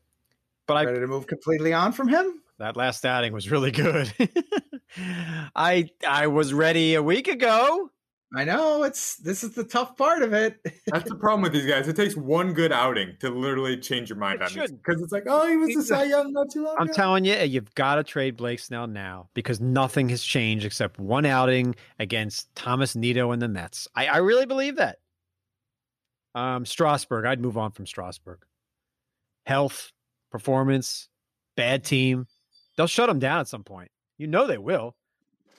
[0.68, 2.42] but I Ready to move completely on from him?
[2.62, 4.14] that last outing was really good.
[4.98, 7.90] I I was ready a week ago.
[8.34, 10.58] I know it's this is the tough part of it.
[10.88, 11.88] That's the problem with these guys.
[11.90, 14.72] It takes one good outing to literally change your mind It on it.
[14.72, 16.94] Because it's like, oh, he was the Cy Young not too long I'm ago.
[16.94, 21.26] telling you, you've got to trade Blake Snell now because nothing has changed except one
[21.26, 23.90] outing against Thomas Nido and the Mets.
[23.96, 25.00] I, I really believe that.
[26.34, 28.40] Um, Strasburg, I'd move on from Strasburg.
[29.46, 29.92] Health,
[30.32, 31.10] performance,
[31.58, 32.28] bad team.
[32.78, 33.92] They'll shut him down at some point.
[34.22, 34.96] You know they will.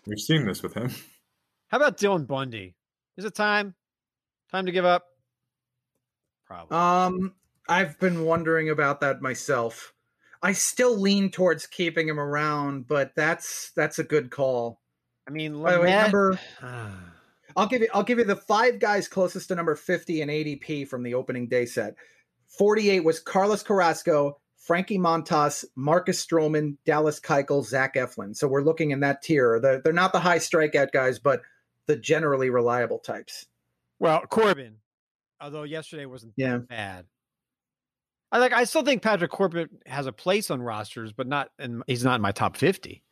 [0.07, 0.95] We've seen this with him.
[1.67, 2.77] How about Dylan Bundy?
[3.17, 3.75] Is it time?
[4.53, 5.05] Time to give up?
[6.47, 6.77] Probably.
[6.77, 7.35] Um,
[7.69, 9.93] I've been wondering about that myself.
[10.45, 14.81] I still lean towards keeping him around, but that's that's a good call.
[15.27, 16.39] I mean, By the way, number
[17.57, 20.87] I'll give you I'll give you the five guys closest to number 50 in ADP
[20.87, 21.97] from the opening day set.
[22.57, 28.37] 48 was Carlos Carrasco, Frankie Montas, Marcus Stroman, Dallas Keuchel, Zach Eflin.
[28.37, 29.59] So we're looking in that tier.
[29.61, 31.43] They're, they're not the high strikeout guys, but
[31.89, 33.47] the generally reliable types.
[33.99, 34.77] Well, Corbin,
[35.41, 36.59] although yesterday wasn't Yeah.
[36.59, 37.07] bad.
[38.31, 38.53] I like.
[38.53, 41.51] I still think Patrick Corbin has a place on rosters, but not.
[41.59, 43.03] And he's not in my top fifty.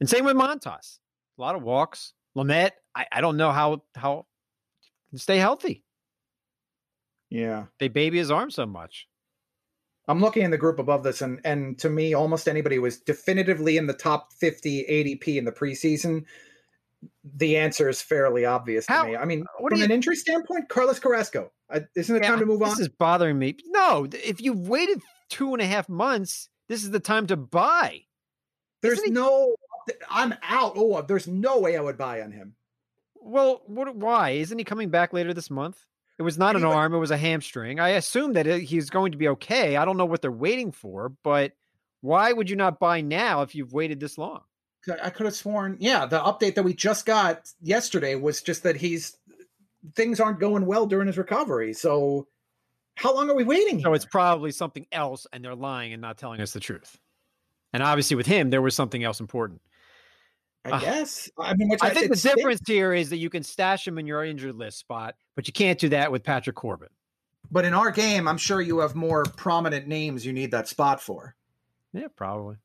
[0.00, 1.00] And same with Montas.
[1.38, 2.14] A lot of walks.
[2.34, 2.70] Lamet.
[2.94, 4.24] I, I don't know how how
[5.16, 5.84] stay healthy.
[7.28, 7.66] Yeah.
[7.78, 9.06] They baby his arm so much.
[10.10, 13.76] I'm looking in the group above this, and and to me, almost anybody was definitively
[13.76, 16.24] in the top 50 ADP in the preseason.
[17.36, 19.16] The answer is fairly obvious How- to me.
[19.16, 21.52] I mean, from you- an injury standpoint, Carlos Carrasco.
[21.94, 22.70] Isn't it Yeah, time to move on?
[22.70, 23.56] This is bothering me.
[23.66, 28.00] No, if you've waited two and a half months, this is the time to buy.
[28.82, 29.54] There's he- no.
[30.10, 30.72] I'm out.
[30.76, 32.54] Oh, there's no way I would buy on him.
[33.14, 33.94] Well, what?
[33.94, 35.86] Why isn't he coming back later this month?
[36.20, 37.80] It was not an arm; it was a hamstring.
[37.80, 39.76] I assume that he's going to be okay.
[39.76, 41.52] I don't know what they're waiting for, but
[42.02, 44.42] why would you not buy now if you've waited this long?
[45.02, 48.76] I could have sworn, yeah, the update that we just got yesterday was just that
[48.76, 49.16] he's
[49.94, 51.72] things aren't going well during his recovery.
[51.72, 52.28] So,
[52.96, 53.80] how long are we waiting?
[53.80, 56.98] So it's probably something else, and they're lying and not telling us the truth.
[57.72, 59.62] And obviously, with him, there was something else important.
[60.64, 61.30] I uh, guess.
[61.38, 62.36] I mean, which I think the stinks.
[62.36, 65.52] difference here is that you can stash him in your injured list spot, but you
[65.52, 66.88] can't do that with Patrick Corbin.
[67.50, 71.00] But in our game, I'm sure you have more prominent names you need that spot
[71.00, 71.34] for.
[71.92, 72.56] Yeah, probably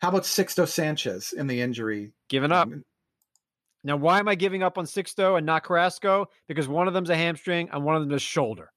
[0.00, 2.12] How about Sixto Sanchez in the injury?
[2.28, 2.68] giving up.
[3.82, 6.28] Now, why am I giving up on Sixto and not Carrasco?
[6.48, 8.72] Because one of them's a hamstring and one of them's a shoulder.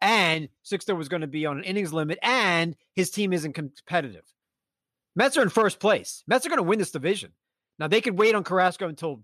[0.00, 4.24] And Sixto was going to be on an innings limit, and his team isn't competitive.
[5.16, 6.22] Mets are in first place.
[6.26, 7.32] Mets are going to win this division.
[7.78, 9.22] Now, they could wait on Carrasco until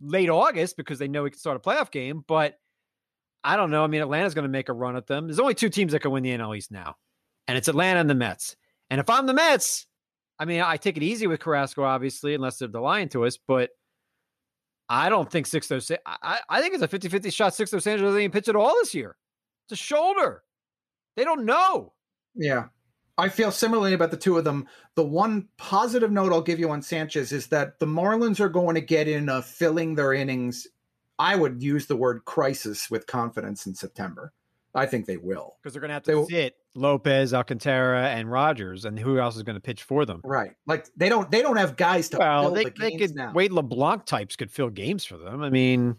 [0.00, 2.58] late August because they know he can start a playoff game, but
[3.42, 3.82] I don't know.
[3.82, 5.26] I mean, Atlanta's going to make a run at them.
[5.26, 6.96] There's only two teams that can win the NL East now,
[7.48, 8.56] and it's Atlanta and the Mets.
[8.90, 9.86] And if I'm the Mets,
[10.38, 13.70] I mean, I take it easy with Carrasco, obviously, unless they're lying to us, but
[14.88, 15.80] I don't think Sixto.
[15.82, 17.52] Sa- I, I think it's a 50 50 shot.
[17.52, 19.16] Sixto Sanchez doesn't even pitch at all this year.
[19.66, 20.42] It's a shoulder.
[21.16, 21.92] They don't know.
[22.34, 22.66] Yeah.
[23.20, 24.66] I feel similarly about the two of them.
[24.94, 28.74] The one positive note I'll give you on Sanchez is that the Marlins are going
[28.74, 30.66] to get in a filling their innings.
[31.18, 34.32] I would use the word crisis with confidence in September.
[34.74, 35.56] I think they will.
[35.60, 39.18] because they're going to have They to will- sit Lopez, Alcantara, and Rogers, and who
[39.18, 40.20] else is going to pitch for them?
[40.24, 40.52] Right.
[40.66, 43.16] Like they don't they don't have guys to Well, fill they, the they games could
[43.16, 43.32] now.
[43.32, 45.42] Wade LeBlanc types could fill games for them.
[45.42, 45.96] I mean,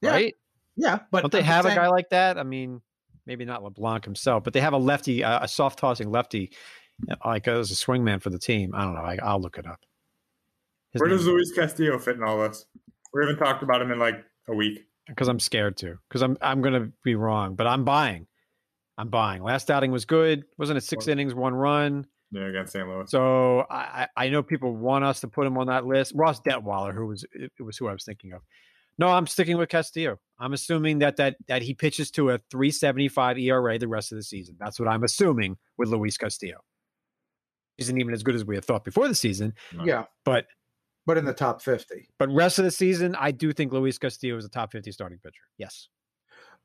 [0.00, 0.36] Yeah, right?
[0.76, 2.38] Yeah, but Don't they I'm have a guy like that?
[2.38, 2.80] I mean,
[3.26, 6.52] maybe not LeBlanc himself, but they have a lefty, a soft tossing lefty,
[7.24, 8.74] like as a swingman for the team.
[8.74, 9.00] I don't know.
[9.00, 9.80] I, I'll look it up.
[10.92, 12.66] His Where does Luis Castillo fit in all this?
[13.12, 14.86] We haven't talked about him in like a week.
[15.06, 15.98] because I'm scared to.
[16.08, 18.26] Because I'm I'm going to be wrong, but I'm buying.
[18.98, 19.42] I'm buying.
[19.42, 20.44] Last outing was good.
[20.58, 22.06] Wasn't it six innings, one run?
[22.32, 22.86] Yeah, against St.
[22.86, 23.10] Louis.
[23.10, 26.12] So I I I know people want us to put him on that list.
[26.14, 28.42] Ross Detwiler, who was it was who I was thinking of.
[29.00, 30.18] No, I'm sticking with Castillo.
[30.38, 34.22] I'm assuming that that that he pitches to a 3.75 ERA the rest of the
[34.22, 34.56] season.
[34.60, 36.58] That's what I'm assuming with Luis Castillo.
[37.78, 40.46] Isn't even as good as we had thought before the season, Yeah, but
[41.06, 42.10] but in the top 50.
[42.18, 45.18] but rest of the season, I do think Luis Castillo is a top 50 starting
[45.18, 45.42] pitcher.
[45.56, 45.88] Yes.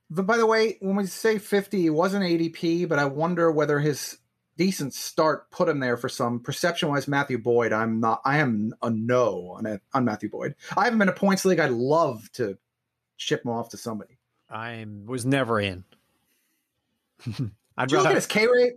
[0.09, 3.79] But by the way, when we say 50, he wasn't ADP, but I wonder whether
[3.79, 4.17] his
[4.57, 7.07] decent start put him there for some perception wise.
[7.07, 10.55] Matthew Boyd, I'm not, I am a no on it, on Matthew Boyd.
[10.75, 11.59] I haven't been a points league.
[11.59, 12.57] I'd love to
[13.17, 14.17] ship him off to somebody.
[14.49, 15.83] I was never in.
[17.77, 18.73] I'd Did you look at his K rate?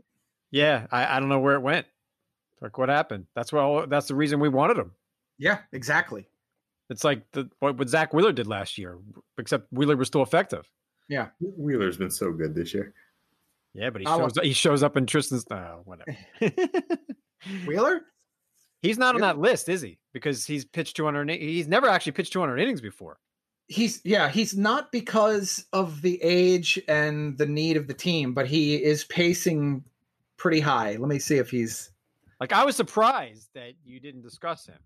[0.50, 1.86] Yeah, I, I don't know where it went.
[2.60, 3.26] Like what happened?
[3.34, 3.88] That's what.
[3.88, 4.92] That's the reason we wanted him.
[5.38, 6.26] Yeah, exactly.
[6.90, 8.98] It's like the what, what Zack Wheeler did last year,
[9.36, 10.68] except Wheeler was still effective.
[11.08, 12.94] Yeah, Wheeler's been so good this year.
[13.74, 15.44] Yeah, but he shows he shows up in Tristan's.
[15.50, 16.16] Oh, whatever.
[17.66, 18.02] Wheeler?
[18.82, 19.98] He's not on that list, is he?
[20.12, 21.30] Because he's pitched 200.
[21.30, 23.18] He's never actually pitched 200 innings before.
[23.66, 28.46] He's yeah, he's not because of the age and the need of the team, but
[28.46, 29.84] he is pacing
[30.36, 30.96] pretty high.
[30.96, 31.90] Let me see if he's
[32.40, 34.78] like I was surprised that you didn't discuss him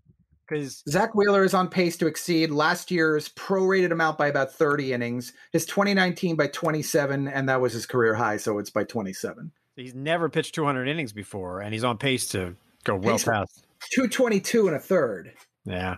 [0.47, 4.93] because Zack Wheeler is on pace to exceed last year's prorated amount by about 30
[4.93, 9.51] innings, his 2019 by 27, and that was his career high, so it's by 27.
[9.75, 13.65] He's never pitched 200 innings before, and he's on pace to go well pace past
[13.91, 15.33] 222 and a third.
[15.65, 15.97] Yeah,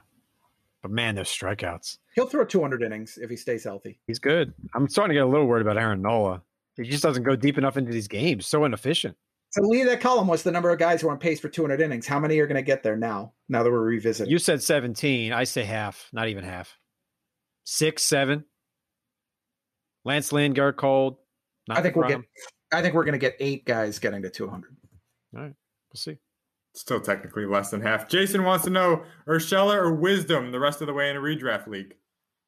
[0.81, 1.97] but man, those strikeouts.
[2.13, 3.99] He'll throw 200 innings if he stays healthy.
[4.07, 4.53] He's good.
[4.73, 6.41] I'm starting to get a little worried about Aaron Nola.
[6.77, 8.45] He just doesn't go deep enough into these games.
[8.47, 9.17] So inefficient.
[9.55, 11.79] So lead that column was the number of guys who are on pace for 200
[11.79, 12.05] innings.
[12.05, 13.31] How many are going to get there now?
[13.47, 15.31] Now that we're revisiting, you said 17.
[15.31, 16.77] I say half, not even half.
[17.63, 18.43] Six, seven.
[20.03, 21.21] Lance Lynn, Gerrit Cole.
[21.69, 22.19] I think we'll get.
[22.73, 24.75] I think we're going to get eight guys getting to 200.
[25.35, 26.17] All right, we'll see.
[26.73, 28.09] Still technically less than half.
[28.09, 31.67] Jason wants to know Urshela or Wisdom the rest of the way in a redraft
[31.67, 31.95] league.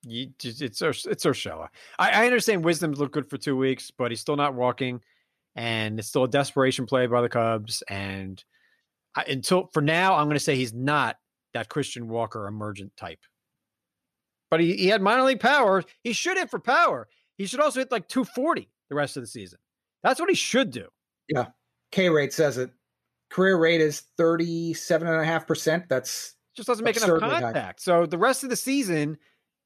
[0.03, 0.81] You, it's it's
[1.25, 1.69] Urshela.
[1.97, 4.99] I, I understand Wisdom's looked good for two weeks, but he's still not walking
[5.57, 7.81] and it's still a desperation play by the Cubs.
[7.89, 8.41] And
[9.15, 11.17] I, until for now, I'm going to say he's not
[11.55, 13.19] that Christian Walker emergent type.
[14.51, 15.83] But he, he had minor league power.
[16.03, 17.07] He should hit for power.
[17.37, 19.57] He should also hit like 240 the rest of the season.
[20.03, 20.87] That's what he should do.
[21.27, 21.47] Yeah.
[21.91, 22.69] K rate says it.
[23.29, 25.89] Career rate is 37.5%.
[25.89, 27.55] That's just doesn't make enough contact.
[27.55, 27.73] High.
[27.77, 29.17] So the rest of the season,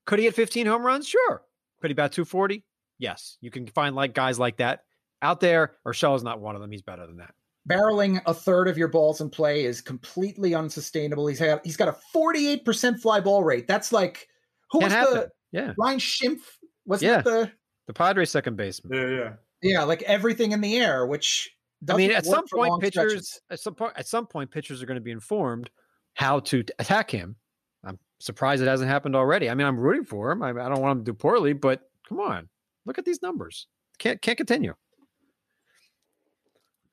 [0.06, 1.08] could he hit 15 home runs?
[1.08, 1.44] Sure.
[1.82, 2.66] Could he bat 240?
[2.98, 3.38] Yes.
[3.42, 4.82] You can find like guys like that
[5.22, 5.76] out there.
[5.86, 6.72] Urshela's not one of them.
[6.72, 7.34] He's better than that.
[7.70, 11.28] Barreling a third of your balls in play is completely unsustainable.
[11.28, 13.68] He's had, he's got a 48% fly ball rate.
[13.68, 14.28] That's like
[14.72, 15.14] who Can't was happen.
[15.14, 16.42] the yeah Ryan Schimpf?
[16.86, 17.22] Was yeah.
[17.22, 17.52] the
[17.88, 18.98] the Padres second baseman?
[18.98, 19.84] Yeah, yeah, yeah.
[19.84, 21.52] Like everything in the air, which
[21.90, 23.42] I mean, at some point, pitchers stretches.
[23.50, 25.70] at some point at some point pitchers are going to be informed
[26.14, 27.36] how to attack him.
[27.84, 29.50] I'm surprised it hasn't happened already.
[29.50, 30.44] I mean, I'm rooting for him.
[30.44, 32.50] I, I don't want him to do poorly, but come on,
[32.86, 33.68] look at these numbers.
[34.00, 34.74] Can't can't continue.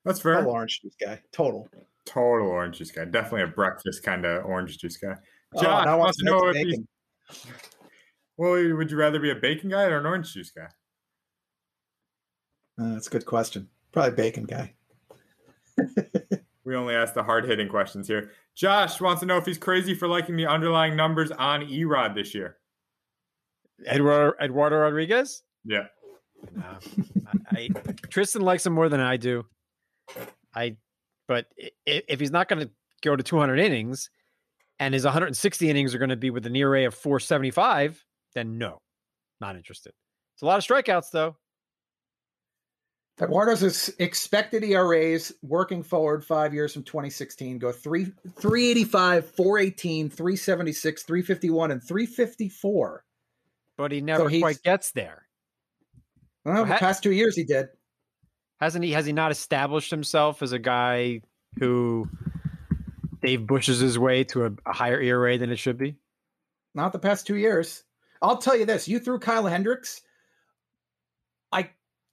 [0.08, 0.36] That's fair.
[0.36, 1.20] Total orange juice guy.
[1.32, 1.68] Total.
[2.06, 3.04] Total orange juice guy.
[3.04, 5.16] Definitely a breakfast kind of orange juice guy.
[5.60, 6.78] Josh oh, wants to know if he's.
[8.38, 10.68] Well, would you rather be a bacon guy or an orange juice guy?
[12.80, 13.68] Uh, that's a good question.
[13.92, 14.72] Probably bacon guy.
[16.64, 18.30] we only ask the hard hitting questions here.
[18.54, 22.34] Josh wants to know if he's crazy for liking the underlying numbers on Erod this
[22.34, 22.56] year.
[23.86, 25.42] Eduardo, Eduardo Rodriguez?
[25.64, 25.84] Yeah.
[26.54, 26.78] No,
[27.52, 29.44] I, I, Tristan likes him more than I do.
[30.54, 30.76] I,
[31.26, 31.46] but
[31.86, 32.70] if he's not going to
[33.02, 34.10] go to 200 innings,
[34.78, 38.04] and his 160 innings are going to be with an ERA of 475,
[38.34, 38.78] then no,
[39.40, 39.92] not interested.
[40.34, 41.36] It's a lot of strikeouts though.
[43.20, 51.70] Eduardo's expected ERAs working forward five years from 2016 go three 385, 418, 376, 351,
[51.72, 53.04] and 354.
[53.76, 55.26] But he never so quite gets there.
[56.44, 57.66] Well, the past two years he did.
[58.60, 58.92] Hasn't he?
[58.92, 61.22] Has he not established himself as a guy
[61.58, 62.08] who
[63.22, 65.96] Dave Bushes his way to a, a higher ERA than it should be?
[66.74, 67.84] Not the past two years.
[68.20, 70.02] I'll tell you this: you threw Kyle Hendricks.
[71.52, 71.70] I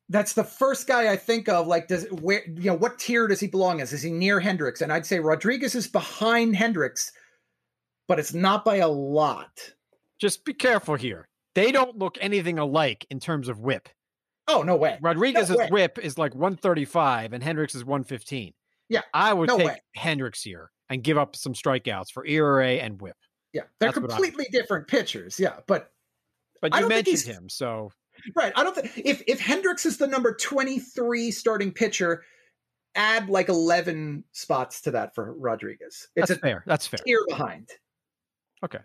[0.10, 1.68] that's the first guy I think of.
[1.68, 3.92] Like, does where you know what tier does he belong as?
[3.92, 4.82] Is he near Hendricks?
[4.82, 7.12] And I'd say Rodriguez is behind Hendricks,
[8.08, 9.74] but it's not by a lot.
[10.20, 11.28] Just be careful here.
[11.56, 13.90] They don't look anything alike in terms of whip.
[14.48, 14.98] Oh no way.
[15.02, 15.70] Rodriguez's no way.
[15.72, 18.54] whip is like 135 and Hendricks is 115.
[18.90, 19.02] Yeah.
[19.14, 19.82] I would no take way.
[19.96, 23.18] Hendricks here and give up some strikeouts for ERA and whip.
[23.54, 23.64] Yeah.
[23.80, 25.40] They're That's completely different pitchers.
[25.40, 25.58] Yeah.
[25.68, 25.90] But
[26.62, 27.92] but you mentioned him, so
[28.36, 28.54] Right.
[28.56, 32.24] I don't think if if Hendricks is the number 23 starting pitcher,
[32.96, 36.08] add like 11 spots to that for Rodriguez.
[36.16, 36.64] It's That's fair.
[36.66, 37.00] That's fair.
[37.06, 37.70] Tier behind.
[38.64, 38.80] Okay.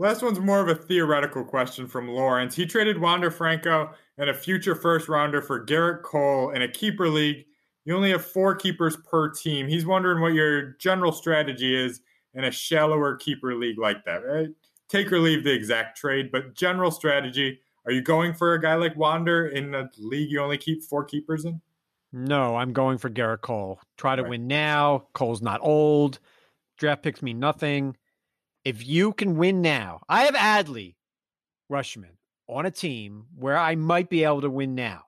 [0.00, 2.54] Last one's more of a theoretical question from Lawrence.
[2.54, 7.08] He traded Wander Franco and a future first rounder for Gerrit Cole in a keeper
[7.08, 7.44] league.
[7.84, 9.66] You only have four keepers per team.
[9.66, 12.00] He's wondering what your general strategy is
[12.34, 14.18] in a shallower keeper league like that.
[14.18, 14.50] Right?
[14.88, 17.58] Take or leave the exact trade, but general strategy.
[17.84, 21.04] Are you going for a guy like Wander in a league you only keep four
[21.04, 21.60] keepers in?
[22.12, 23.80] No, I'm going for Gerrit Cole.
[23.96, 24.30] Try to right.
[24.30, 25.06] win now.
[25.12, 26.20] Cole's not old.
[26.76, 27.96] Draft picks mean nothing
[28.68, 30.96] if you can win now, I have Adley,
[31.72, 32.16] Rutschman.
[32.48, 35.04] on a team where I might be able to win now.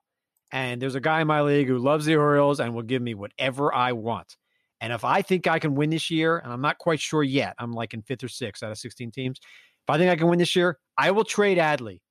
[0.51, 3.13] And there's a guy in my league who loves the Orioles and will give me
[3.13, 4.35] whatever I want.
[4.79, 7.53] And if I think I can win this year, and I'm not quite sure yet,
[7.59, 9.39] I'm like in fifth or sixth out of 16 teams.
[9.39, 12.01] If I think I can win this year, I will trade Adley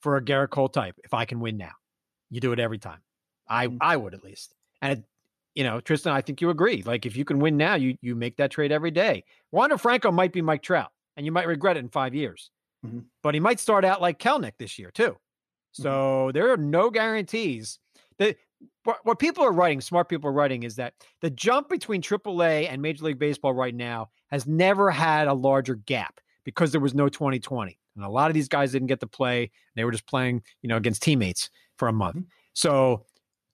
[0.00, 1.72] for a Gerrit Cole type if I can win now.
[2.30, 3.00] You do it every time.
[3.48, 3.78] I Mm.
[3.80, 4.54] I would at least.
[4.82, 5.04] And
[5.54, 6.82] you know, Tristan, I think you agree.
[6.82, 9.24] Like if you can win now, you you make that trade every day.
[9.50, 12.50] Wander Franco might be Mike Trout, and you might regret it in five years.
[12.86, 13.04] Mhm.
[13.22, 15.18] But he might start out like Kelenic this year too.
[15.72, 17.78] So there are no guarantees.
[18.18, 18.36] That
[18.84, 22.68] what, what people are writing, smart people are writing, is that the jump between AAA
[22.68, 26.94] and Major League Baseball right now has never had a larger gap because there was
[26.94, 29.50] no 2020, and a lot of these guys didn't get to play.
[29.74, 32.26] They were just playing, you know, against teammates for a month.
[32.54, 33.06] So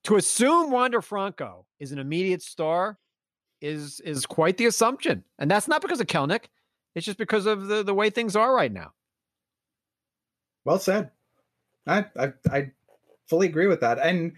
[0.05, 2.99] to assume Wander Franco is an immediate star
[3.61, 6.45] is is quite the assumption, and that's not because of Kelenic.
[6.95, 8.93] It's just because of the the way things are right now.
[10.65, 11.11] Well said.
[11.87, 12.71] I, I I
[13.27, 13.99] fully agree with that.
[13.99, 14.33] And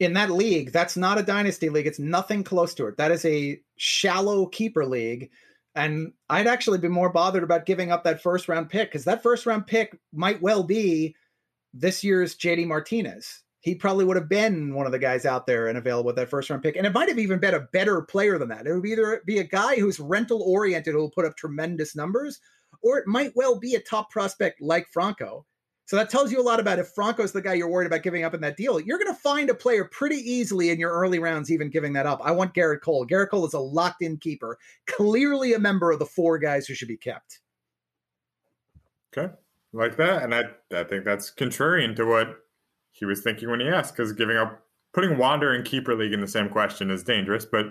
[0.00, 1.86] in that league, that's not a dynasty league.
[1.86, 2.96] It's nothing close to it.
[2.96, 5.30] That is a shallow keeper league.
[5.74, 9.22] And I'd actually be more bothered about giving up that first round pick because that
[9.22, 11.16] first round pick might well be
[11.72, 13.43] this year's JD Martinez.
[13.64, 16.28] He probably would have been one of the guys out there and available with that
[16.28, 16.76] first round pick.
[16.76, 18.66] And it might have even been a better player than that.
[18.66, 22.40] It would either be a guy who's rental oriented who will put up tremendous numbers,
[22.82, 25.46] or it might well be a top prospect like Franco.
[25.86, 28.22] So that tells you a lot about if Franco's the guy you're worried about giving
[28.22, 28.78] up in that deal.
[28.78, 32.04] You're going to find a player pretty easily in your early rounds, even giving that
[32.04, 32.20] up.
[32.22, 33.06] I want Gerrit Cole.
[33.06, 36.74] Gerrit Cole is a locked in keeper, clearly a member of the four guys who
[36.74, 37.40] should be kept.
[39.16, 39.32] Okay,
[39.72, 40.42] like that, and I
[40.74, 42.43] I think that's contrarian to what
[42.94, 43.96] he was thinking when he asked.
[43.96, 47.44] Because giving up, putting Wander and keeper league in the same question is dangerous.
[47.44, 47.66] But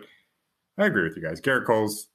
[0.78, 1.42] I agree with you guys.
[1.42, 2.10] Gerrit Cole's,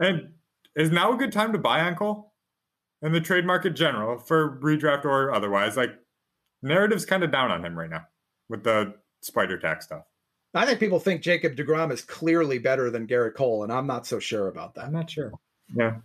[0.00, 0.32] and
[0.74, 2.32] is now a good time to buy on Cole
[3.00, 5.76] in the trade market general for redraft or otherwise.
[5.76, 5.90] Like
[6.62, 8.06] narrative's kind of down on him right now
[8.48, 10.04] with the Spider Tack stuff.
[10.54, 14.06] I think people think Jacob DeGrom is clearly better than Gerrit Cole, and I'm not
[14.06, 14.84] so sure about that.
[14.84, 15.32] I'm not sure.
[15.74, 15.96] Yeah.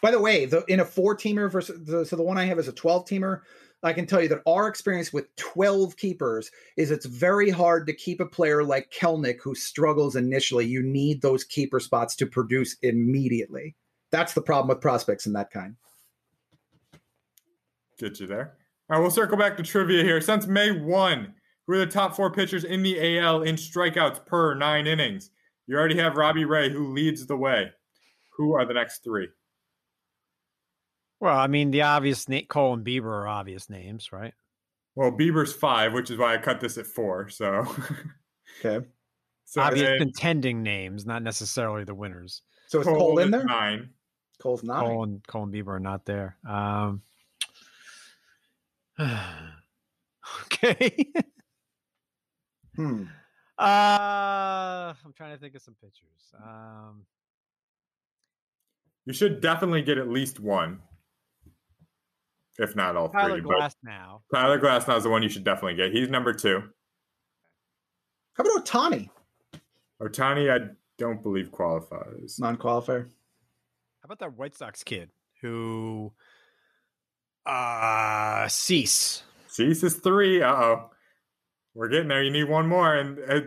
[0.00, 2.58] By the way, the, in a four teamer versus the, so the one I have
[2.58, 3.42] is a 12 teamer.
[3.84, 7.92] I can tell you that our experience with 12 keepers is it's very hard to
[7.92, 10.64] keep a player like Kelenic who struggles initially.
[10.66, 13.76] You need those keeper spots to produce immediately.
[14.10, 15.76] That's the problem with prospects in that kind.
[17.98, 18.56] Get you there.
[18.88, 20.20] All right, we'll circle back to trivia here.
[20.20, 21.34] Since May 1,
[21.66, 25.30] who are the top four pitchers in the AL in strikeouts per nine innings?
[25.66, 27.70] You already have Robbie Ray, who leads the way.
[28.36, 29.28] Who are the next three?
[31.20, 34.34] Well, I mean, the obvious na- Cole and Bieber are obvious names, right?
[34.94, 37.28] Well, Bieber's five, which is why I cut this at four.
[37.28, 37.66] So,
[38.64, 38.86] Okay.
[39.44, 42.42] so obvious then contending names, not necessarily the winners.
[42.68, 43.44] So is Cole, in there?
[43.44, 43.90] Nine.
[44.40, 44.80] Cole's not.
[44.80, 46.36] Cole and Cole and Bieber are not there.
[46.48, 47.02] Um,
[50.44, 51.12] okay.
[52.76, 53.04] Hmm.
[53.56, 56.32] uh, I'm trying to think of some pictures.
[56.44, 57.06] Um,
[59.06, 60.80] You should definitely get at least one,
[62.58, 63.42] if not all Tyler three.
[63.42, 64.20] But Glasnow.
[64.32, 65.92] Tyler Glasnow is the one you should definitely get.
[65.92, 66.62] He's number two.
[68.34, 69.10] How about Ohtani?
[70.02, 72.38] Ohtani, I don't believe qualifies.
[72.38, 73.04] Non qualifier.
[73.04, 76.12] How about that White Sox kid who
[77.46, 79.22] uh Cease?
[79.48, 80.42] Cease is three.
[80.42, 80.90] Uh oh.
[81.74, 82.22] We're getting there.
[82.22, 82.94] You need one more.
[82.94, 83.40] And uh,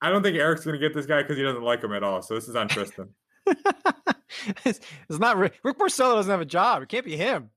[0.00, 2.02] I don't think Eric's going to get this guy because he doesn't like him at
[2.02, 2.22] all.
[2.22, 3.08] So this is on Tristan.
[4.64, 6.82] it's, it's not Rick, Rick Porcello doesn't have a job.
[6.82, 7.50] It can't be him.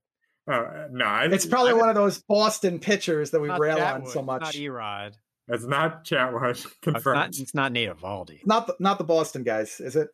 [0.48, 3.94] Uh, no, I, It's probably I, one of those Boston pitchers that we rail Chatwood,
[3.94, 4.42] on so it's much.
[4.42, 5.12] Not Erod.
[5.48, 6.50] It's not Chatwood.
[6.66, 7.16] It's Confirmed.
[7.18, 8.46] not, it's not Nate Eovaldi.
[8.46, 10.08] Not the, not the Boston guys, is it?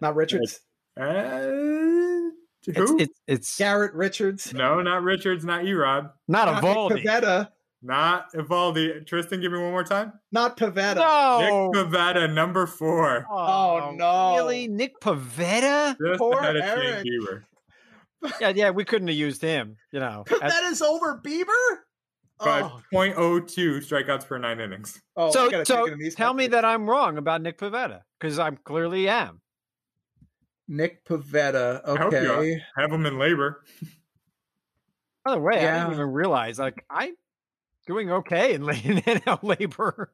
[0.00, 0.60] Not Richards.
[0.98, 1.04] Uh,
[2.66, 2.98] It's, who?
[2.98, 4.52] it's, it's Garrett Richards.
[4.52, 5.44] no, not Richards.
[5.44, 6.10] Not Erod.
[6.26, 7.04] not Not Nick Eovaldi.
[7.04, 7.48] Pivetta.
[7.80, 9.06] Not Eovaldi.
[9.06, 10.12] Tristan, give me one more time.
[10.32, 10.96] Not Pivetta.
[10.96, 11.70] No.
[11.72, 13.24] Nick Pivetta, number four.
[13.30, 14.34] Oh, no.
[14.36, 14.66] Really?
[14.68, 15.96] Nick Pivetta?
[16.04, 17.06] Just Poor ahead of Shane Eric.
[17.06, 17.42] Bieber.
[18.40, 20.24] Yeah, yeah, we couldn't have used him, you know.
[20.42, 21.46] as- Pivetta's over Bieber?
[22.40, 22.44] Oh.
[22.44, 25.00] But Oh, 0.02 strikeouts per nine innings.
[25.16, 28.50] oh so so in these tell me that I'm wrong about Nick Pivetta because I
[28.52, 29.40] clearly am.
[30.68, 31.80] Nick Pivetta.
[31.84, 32.18] I hope you.
[32.18, 32.60] Okay.
[32.76, 33.54] Have him in LABR.
[35.24, 37.14] By the way, I didn't even realize like I'm
[37.86, 38.68] doing okay in, in
[39.00, 40.06] LABR.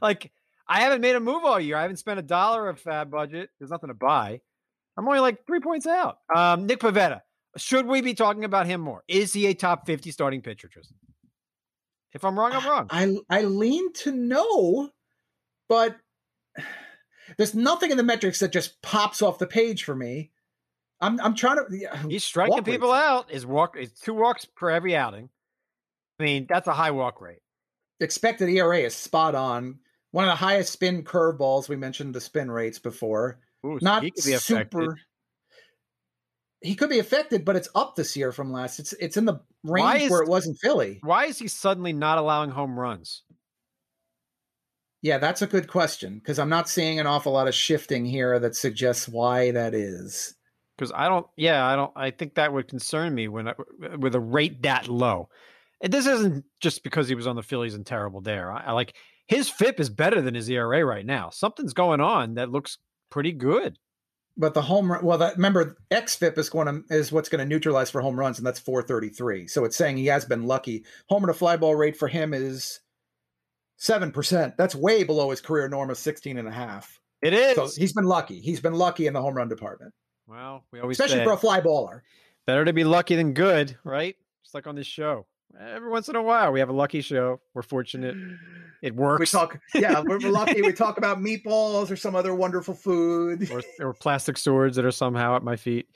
[0.00, 0.32] like
[0.66, 1.76] I haven't made a move all year.
[1.76, 3.50] I haven't spent a dollar of FAAB budget.
[3.58, 4.40] There's nothing to buy.
[5.00, 6.18] I'm only like three points out.
[6.34, 7.22] Um, Nick Pivetta.
[7.56, 9.02] Should we be talking about him more?
[9.08, 10.98] Is he a top 50 starting pitcher, Tristan?
[12.12, 12.86] If I'm wrong, I'm wrong.
[12.90, 14.90] I I lean to no,
[15.70, 15.96] but
[17.38, 20.32] there's nothing in the metrics that just pops off the page for me.
[21.00, 21.64] I'm I'm trying to.
[21.70, 23.02] Yeah, He's striking people rates.
[23.02, 23.30] out.
[23.30, 25.30] Is walk is two walks per every outing.
[26.18, 27.40] I mean, that's a high walk rate.
[28.00, 29.78] Expected ERA is spot on.
[30.10, 31.70] One of the highest spin curveballs.
[31.70, 33.40] We mentioned the spin rates before.
[33.66, 34.78] Ooh, so Not he could be affected.
[34.78, 34.98] super.
[36.62, 38.78] He could be affected, but it's up this year from last.
[38.78, 40.98] It's it's in the range is- where it was in Philly.
[41.02, 43.22] Why is he suddenly not allowing home runs?
[45.02, 48.38] Yeah, that's a good question because I'm not seeing an awful lot of shifting here
[48.38, 50.34] that suggests why that is.
[50.76, 51.26] Because I don't.
[51.36, 51.92] Yeah, I don't.
[51.96, 53.54] I think that would concern me when I,
[53.98, 55.30] with a rate that low.
[55.82, 58.52] And this isn't just because he was on the Phillies and terrible there.
[58.52, 58.94] I, I like
[59.26, 61.30] his FIP is better than his ERA right now.
[61.30, 62.76] Something's going on that looks
[63.10, 63.78] pretty good.
[64.36, 67.44] But the home run, well, that remember xFIP is going to is what's going to
[67.44, 69.46] neutralize for home runs, and that's 433.
[69.48, 70.84] So it's saying he has been lucky.
[71.08, 72.80] Homer to fly ball rate for him is
[73.76, 74.56] seven percent.
[74.56, 77.00] That's way below his career norm of 16 and a half.
[77.22, 77.54] It is.
[77.54, 78.40] So he's been lucky.
[78.40, 79.92] He's been lucky in the home run department,
[80.26, 82.00] well, we always especially for a fly baller.
[82.46, 84.16] better to be lucky than good, right?
[84.42, 85.26] Just like on this show.
[85.58, 87.40] Every once in a while, we have a lucky show.
[87.54, 88.16] We're fortunate.
[88.82, 89.20] It works.
[89.20, 90.62] We talk, yeah, we're lucky.
[90.62, 93.50] We talk about meatballs or some other wonderful food.
[93.50, 95.86] or, or plastic swords that are somehow at my feet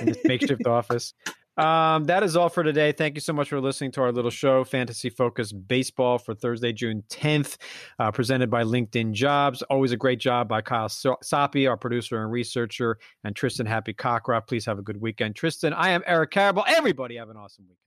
[0.00, 1.14] in this makeshift office.
[1.56, 2.90] Um, that is all for today.
[2.90, 6.72] Thank you so much for listening to our little show, Fantasy Focus Baseball, for Thursday,
[6.72, 7.56] June 10th,
[8.00, 9.62] uh, presented by LinkedIn Jobs.
[9.70, 13.94] Always a great job by Kyle So- Soppe, our producer and researcher, and Tristan Happy
[13.94, 14.48] Cockcroft.
[14.48, 15.36] Please have a good weekend.
[15.36, 16.64] Tristan, I am Eric Karabell.
[16.66, 17.78] Everybody have an awesome weekend.